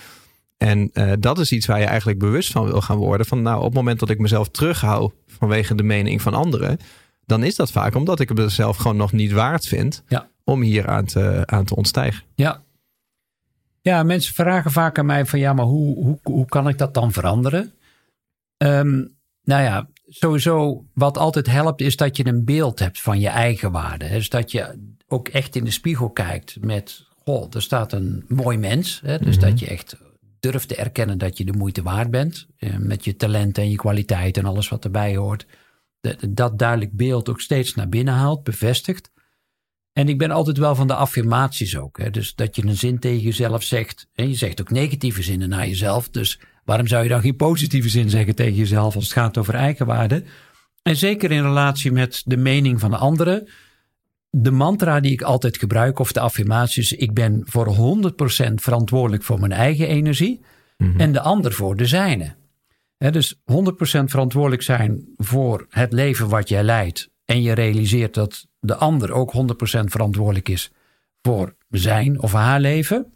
En 0.56 0.90
eh, 0.92 1.12
dat 1.18 1.38
is 1.38 1.52
iets 1.52 1.66
waar 1.66 1.80
je 1.80 1.86
eigenlijk 1.86 2.18
bewust 2.18 2.52
van 2.52 2.64
wil 2.64 2.80
gaan 2.80 2.96
worden. 2.96 3.26
Van 3.26 3.42
nou, 3.42 3.58
op 3.58 3.64
het 3.64 3.74
moment 3.74 3.98
dat 3.98 4.10
ik 4.10 4.18
mezelf 4.18 4.48
terughoud 4.48 5.12
vanwege 5.26 5.74
de 5.74 5.82
mening 5.82 6.22
van 6.22 6.34
anderen. 6.34 6.78
Dan 7.26 7.42
is 7.42 7.54
dat 7.54 7.70
vaak 7.70 7.94
omdat 7.94 8.20
ik 8.20 8.28
het 8.28 8.38
mezelf 8.38 8.76
gewoon 8.76 8.96
nog 8.96 9.12
niet 9.12 9.32
waard 9.32 9.66
vind 9.66 10.02
Ja. 10.08 10.32
Om 10.44 10.62
hier 10.62 10.88
aan 10.88 11.04
te, 11.04 11.42
aan 11.46 11.64
te 11.64 11.76
ontstijgen. 11.76 12.24
Ja. 12.34 12.62
Ja, 13.80 14.02
mensen 14.02 14.34
vragen 14.34 14.70
vaak 14.70 14.98
aan 14.98 15.06
mij 15.06 15.26
van 15.26 15.38
ja, 15.38 15.52
maar 15.52 15.64
hoe, 15.64 15.94
hoe, 16.04 16.18
hoe 16.22 16.46
kan 16.46 16.68
ik 16.68 16.78
dat 16.78 16.94
dan 16.94 17.12
veranderen? 17.12 17.72
Ehm, 18.56 19.04
nou 19.42 19.62
ja, 19.62 19.88
sowieso 20.08 20.84
wat 20.94 21.18
altijd 21.18 21.46
helpt 21.46 21.80
is 21.80 21.96
dat 21.96 22.16
je 22.16 22.26
een 22.26 22.44
beeld 22.44 22.78
hebt 22.78 23.00
van 23.00 23.20
je 23.20 23.28
eigen 23.28 23.72
waarde. 23.72 24.08
Dus 24.08 24.28
dat 24.28 24.50
je 24.52 24.92
ook 25.08 25.28
echt 25.28 25.56
in 25.56 25.64
de 25.64 25.70
spiegel 25.70 26.10
kijkt 26.10 26.56
met, 26.60 27.06
goh, 27.24 27.46
er 27.54 27.62
staat 27.62 27.92
een 27.92 28.24
mooi 28.28 28.58
mens. 28.58 29.00
Hè? 29.04 29.18
Dus 29.18 29.38
dat 29.38 29.58
je 29.58 29.66
echt 29.66 29.96
durft 30.40 30.68
te 30.68 30.76
erkennen 30.76 31.18
dat 31.18 31.38
je 31.38 31.44
de 31.44 31.52
moeite 31.52 31.82
waard 31.82 32.10
bent. 32.10 32.46
eh, 32.58 32.76
Met 32.76 33.04
je 33.04 33.16
talent 33.16 33.58
en 33.58 33.70
je 33.70 33.76
kwaliteit 33.76 34.36
en 34.36 34.44
alles 34.44 34.68
wat 34.68 34.84
erbij 34.84 35.16
hoort. 35.16 35.46
Dat, 36.00 36.16
dat 36.28 36.58
duidelijk 36.58 36.92
beeld 36.92 37.28
ook 37.28 37.40
steeds 37.40 37.74
naar 37.74 37.88
binnen 37.88 38.14
haalt, 38.14 38.42
bevestigt. 38.42 39.10
En 39.94 40.08
ik 40.08 40.18
ben 40.18 40.30
altijd 40.30 40.58
wel 40.58 40.74
van 40.74 40.86
de 40.86 40.94
affirmaties 40.94 41.76
ook. 41.76 41.98
Hè? 41.98 42.10
Dus 42.10 42.34
dat 42.34 42.56
je 42.56 42.66
een 42.66 42.76
zin 42.76 42.98
tegen 42.98 43.22
jezelf 43.22 43.62
zegt. 43.62 44.06
En 44.14 44.28
je 44.28 44.34
zegt 44.34 44.60
ook 44.60 44.70
negatieve 44.70 45.22
zinnen 45.22 45.48
naar 45.48 45.66
jezelf. 45.66 46.08
Dus 46.08 46.40
waarom 46.64 46.86
zou 46.86 47.02
je 47.02 47.08
dan 47.08 47.20
geen 47.20 47.36
positieve 47.36 47.88
zin 47.88 48.10
zeggen 48.10 48.34
tegen 48.34 48.54
jezelf 48.54 48.94
als 48.94 49.04
het 49.04 49.12
gaat 49.12 49.38
over 49.38 49.54
eigenwaarde? 49.54 50.24
En 50.82 50.96
zeker 50.96 51.30
in 51.30 51.42
relatie 51.42 51.92
met 51.92 52.22
de 52.24 52.36
mening 52.36 52.80
van 52.80 52.90
de 52.90 52.96
anderen. 52.96 53.48
De 54.30 54.50
mantra 54.50 55.00
die 55.00 55.12
ik 55.12 55.22
altijd 55.22 55.58
gebruik, 55.58 55.98
of 55.98 56.12
de 56.12 56.20
affirmaties, 56.20 56.92
ik 56.92 57.12
ben 57.12 57.42
voor 57.44 57.76
100% 58.50 58.54
verantwoordelijk 58.54 59.22
voor 59.22 59.40
mijn 59.40 59.52
eigen 59.52 59.88
energie 59.88 60.40
en 60.96 61.12
de 61.12 61.20
ander 61.20 61.52
voor 61.52 61.76
de 61.76 61.86
zijne. 61.86 62.34
Dus 62.98 63.34
100% 63.34 63.40
verantwoordelijk 64.04 64.62
zijn 64.62 65.04
voor 65.16 65.66
het 65.68 65.92
leven 65.92 66.28
wat 66.28 66.48
jij 66.48 66.62
leidt. 66.62 67.12
En 67.24 67.42
je 67.42 67.52
realiseert 67.52 68.14
dat 68.14 68.46
de 68.60 68.76
ander 68.76 69.12
ook 69.12 69.32
100% 69.32 69.36
verantwoordelijk 69.84 70.48
is 70.48 70.72
voor 71.22 71.56
zijn 71.70 72.20
of 72.20 72.32
haar 72.32 72.60
leven. 72.60 73.12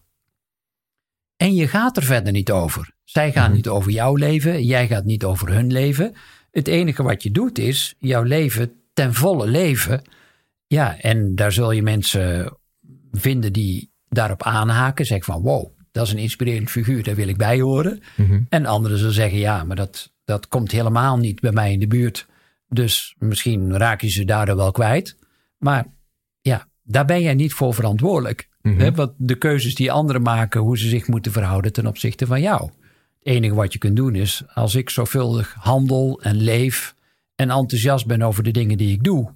En 1.37 1.55
je 1.55 1.69
gaat 1.69 1.97
er 1.97 2.03
verder 2.03 2.33
niet 2.33 2.51
over. 2.51 2.91
Zij 3.05 3.33
gaan 3.33 3.53
niet 3.53 3.69
over 3.69 3.91
jouw 3.91 4.15
leven, 4.15 4.65
jij 4.65 4.87
gaat 4.87 5.05
niet 5.05 5.25
over 5.25 5.49
hun 5.49 5.73
leven. 5.73 6.15
Het 6.51 6.69
enige 6.69 7.03
wat 7.03 7.23
je 7.23 7.31
doet 7.31 7.59
is 7.59 7.95
jouw 7.99 8.23
leven 8.23 8.73
ten 8.93 9.15
volle 9.15 9.47
leven. 9.47 10.03
Ja, 10.67 11.01
en 11.01 11.35
daar 11.35 11.53
zul 11.53 11.71
je 11.71 11.83
mensen 11.83 12.57
vinden 13.13 13.53
die 13.53 13.91
daarop 14.09 14.43
aanhaken. 14.43 15.07
Zeggen 15.07 15.33
van 15.33 15.43
wow, 15.43 15.71
dat 15.93 16.07
is 16.07 16.13
een 16.13 16.19
inspirerend 16.19 16.71
figuur, 16.71 17.03
daar 17.03 17.15
wil 17.15 17.29
ik 17.29 17.37
bij 17.37 17.61
horen. 17.61 18.03
En 18.49 18.67
anderen 18.67 18.99
zullen 18.99 19.13
zeggen 19.13 19.39
ja, 19.39 19.65
maar 19.65 19.77
dat, 19.77 20.13
dat 20.25 20.49
komt 20.49 20.71
helemaal 20.71 21.17
niet 21.17 21.41
bij 21.41 21.53
mij 21.53 21.73
in 21.73 21.81
de 21.81 21.87
buurt. 21.87 22.27
Dus 22.69 23.15
misschien 23.19 23.77
raak 23.77 24.01
je 24.01 24.09
ze 24.09 24.25
daardoor 24.25 24.57
wel 24.57 24.71
kwijt. 24.71 25.17
Maar 25.59 25.87
ja, 26.41 26.69
daar 26.83 27.05
ben 27.05 27.23
jij 27.23 27.35
niet 27.35 27.53
voor 27.53 27.75
verantwoordelijk. 27.75 28.49
Hè, 28.63 28.93
want 28.93 29.13
de 29.17 29.35
keuzes 29.35 29.75
die 29.75 29.93
anderen 29.93 30.23
maken, 30.23 30.61
hoe 30.61 30.79
ze 30.79 30.89
zich 30.89 31.07
moeten 31.07 31.33
verhouden 31.33 31.73
ten 31.73 31.87
opzichte 31.87 32.27
van 32.27 32.41
jou. 32.41 32.63
Het 33.19 33.27
enige 33.35 33.55
wat 33.55 33.73
je 33.73 33.79
kunt 33.79 33.97
doen 33.97 34.15
is, 34.15 34.43
als 34.55 34.75
ik 34.75 34.91
zorgvuldig 34.91 35.57
handel 35.59 36.21
en 36.23 36.37
leef 36.37 36.95
en 37.35 37.51
enthousiast 37.51 38.07
ben 38.07 38.23
over 38.23 38.43
de 38.43 38.51
dingen 38.51 38.77
die 38.77 38.93
ik 38.93 39.05
doe, 39.05 39.33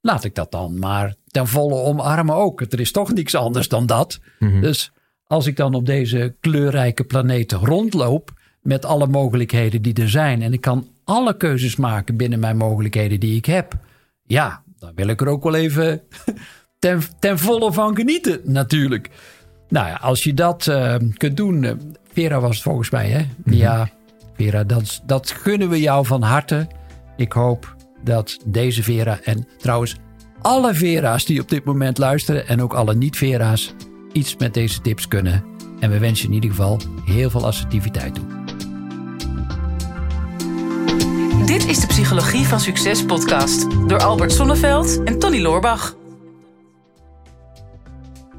laat 0.00 0.24
ik 0.24 0.34
dat 0.34 0.50
dan 0.50 0.78
maar 0.78 1.14
ten 1.26 1.46
volle 1.46 1.74
omarmen 1.74 2.34
ook. 2.34 2.60
Er 2.60 2.80
is 2.80 2.92
toch 2.92 3.12
niks 3.12 3.34
anders 3.34 3.68
dan 3.68 3.86
dat. 3.86 4.20
Dus 4.38 4.92
als 5.26 5.46
ik 5.46 5.56
dan 5.56 5.74
op 5.74 5.86
deze 5.86 6.36
kleurrijke 6.40 7.04
planeet 7.04 7.52
rondloop 7.52 8.32
met 8.60 8.84
alle 8.84 9.06
mogelijkheden 9.06 9.82
die 9.82 9.94
er 9.94 10.10
zijn 10.10 10.42
en 10.42 10.52
ik 10.52 10.60
kan 10.60 10.88
alle 11.08 11.36
keuzes 11.36 11.76
maken 11.76 12.16
binnen 12.16 12.40
mijn 12.40 12.56
mogelijkheden 12.56 13.20
die 13.20 13.36
ik 13.36 13.44
heb. 13.44 13.76
Ja, 14.22 14.62
dan 14.78 14.92
wil 14.94 15.06
ik 15.06 15.20
er 15.20 15.28
ook 15.28 15.42
wel 15.42 15.54
even 15.54 16.00
ten, 16.78 17.00
ten 17.18 17.38
volle 17.38 17.72
van 17.72 17.96
genieten 17.96 18.40
natuurlijk. 18.44 19.10
Nou 19.68 19.86
ja, 19.86 19.94
als 19.94 20.24
je 20.24 20.34
dat 20.34 20.66
uh, 20.66 20.94
kunt 21.16 21.36
doen. 21.36 21.62
Uh, 21.62 21.72
Vera 22.12 22.40
was 22.40 22.54
het 22.54 22.64
volgens 22.64 22.90
mij, 22.90 23.08
hè? 23.08 23.26
Ja, 23.44 23.88
Vera, 24.36 24.64
dat, 24.64 25.02
dat 25.06 25.30
gunnen 25.30 25.68
we 25.68 25.80
jou 25.80 26.06
van 26.06 26.22
harte. 26.22 26.66
Ik 27.16 27.32
hoop 27.32 27.76
dat 28.04 28.38
deze 28.44 28.82
Vera 28.82 29.20
en 29.24 29.48
trouwens 29.58 29.96
alle 30.40 30.74
Vera's 30.74 31.24
die 31.24 31.40
op 31.40 31.48
dit 31.48 31.64
moment 31.64 31.98
luisteren 31.98 32.46
en 32.46 32.62
ook 32.62 32.74
alle 32.74 32.94
niet-Vera's 32.94 33.74
iets 34.12 34.36
met 34.36 34.54
deze 34.54 34.80
tips 34.80 35.08
kunnen. 35.08 35.44
En 35.80 35.90
we 35.90 35.98
wensen 35.98 36.28
in 36.28 36.34
ieder 36.34 36.50
geval 36.50 36.80
heel 37.04 37.30
veel 37.30 37.46
assertiviteit 37.46 38.14
toe. 38.14 38.37
Is 41.68 41.80
de 41.80 41.86
Psychologie 41.86 42.46
van 42.46 42.60
Succes 42.60 43.04
podcast 43.04 43.88
door 43.88 44.02
Albert 44.02 44.32
Sonneveld 44.32 45.02
en 45.04 45.18
Tony 45.18 45.40
Loorbach. 45.40 45.96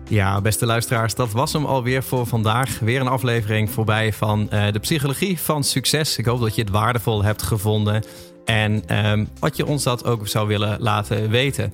Ja, 0.07 0.41
beste 0.41 0.65
luisteraars, 0.65 1.15
dat 1.15 1.31
was 1.31 1.53
hem 1.53 1.65
alweer 1.65 2.03
voor 2.03 2.25
vandaag. 2.25 2.79
Weer 2.79 3.01
een 3.01 3.07
aflevering 3.07 3.69
voorbij 3.69 4.13
van 4.13 4.49
uh, 4.53 4.71
de 4.71 4.79
Psychologie 4.79 5.39
van 5.39 5.63
Succes. 5.63 6.17
Ik 6.17 6.25
hoop 6.25 6.39
dat 6.39 6.55
je 6.55 6.61
het 6.61 6.71
waardevol 6.71 7.23
hebt 7.23 7.41
gevonden 7.41 8.03
en 8.45 9.05
um, 9.07 9.29
wat 9.39 9.55
je 9.57 9.65
ons 9.65 9.83
dat 9.83 10.05
ook 10.05 10.27
zou 10.27 10.47
willen 10.47 10.81
laten 10.81 11.29
weten. 11.29 11.73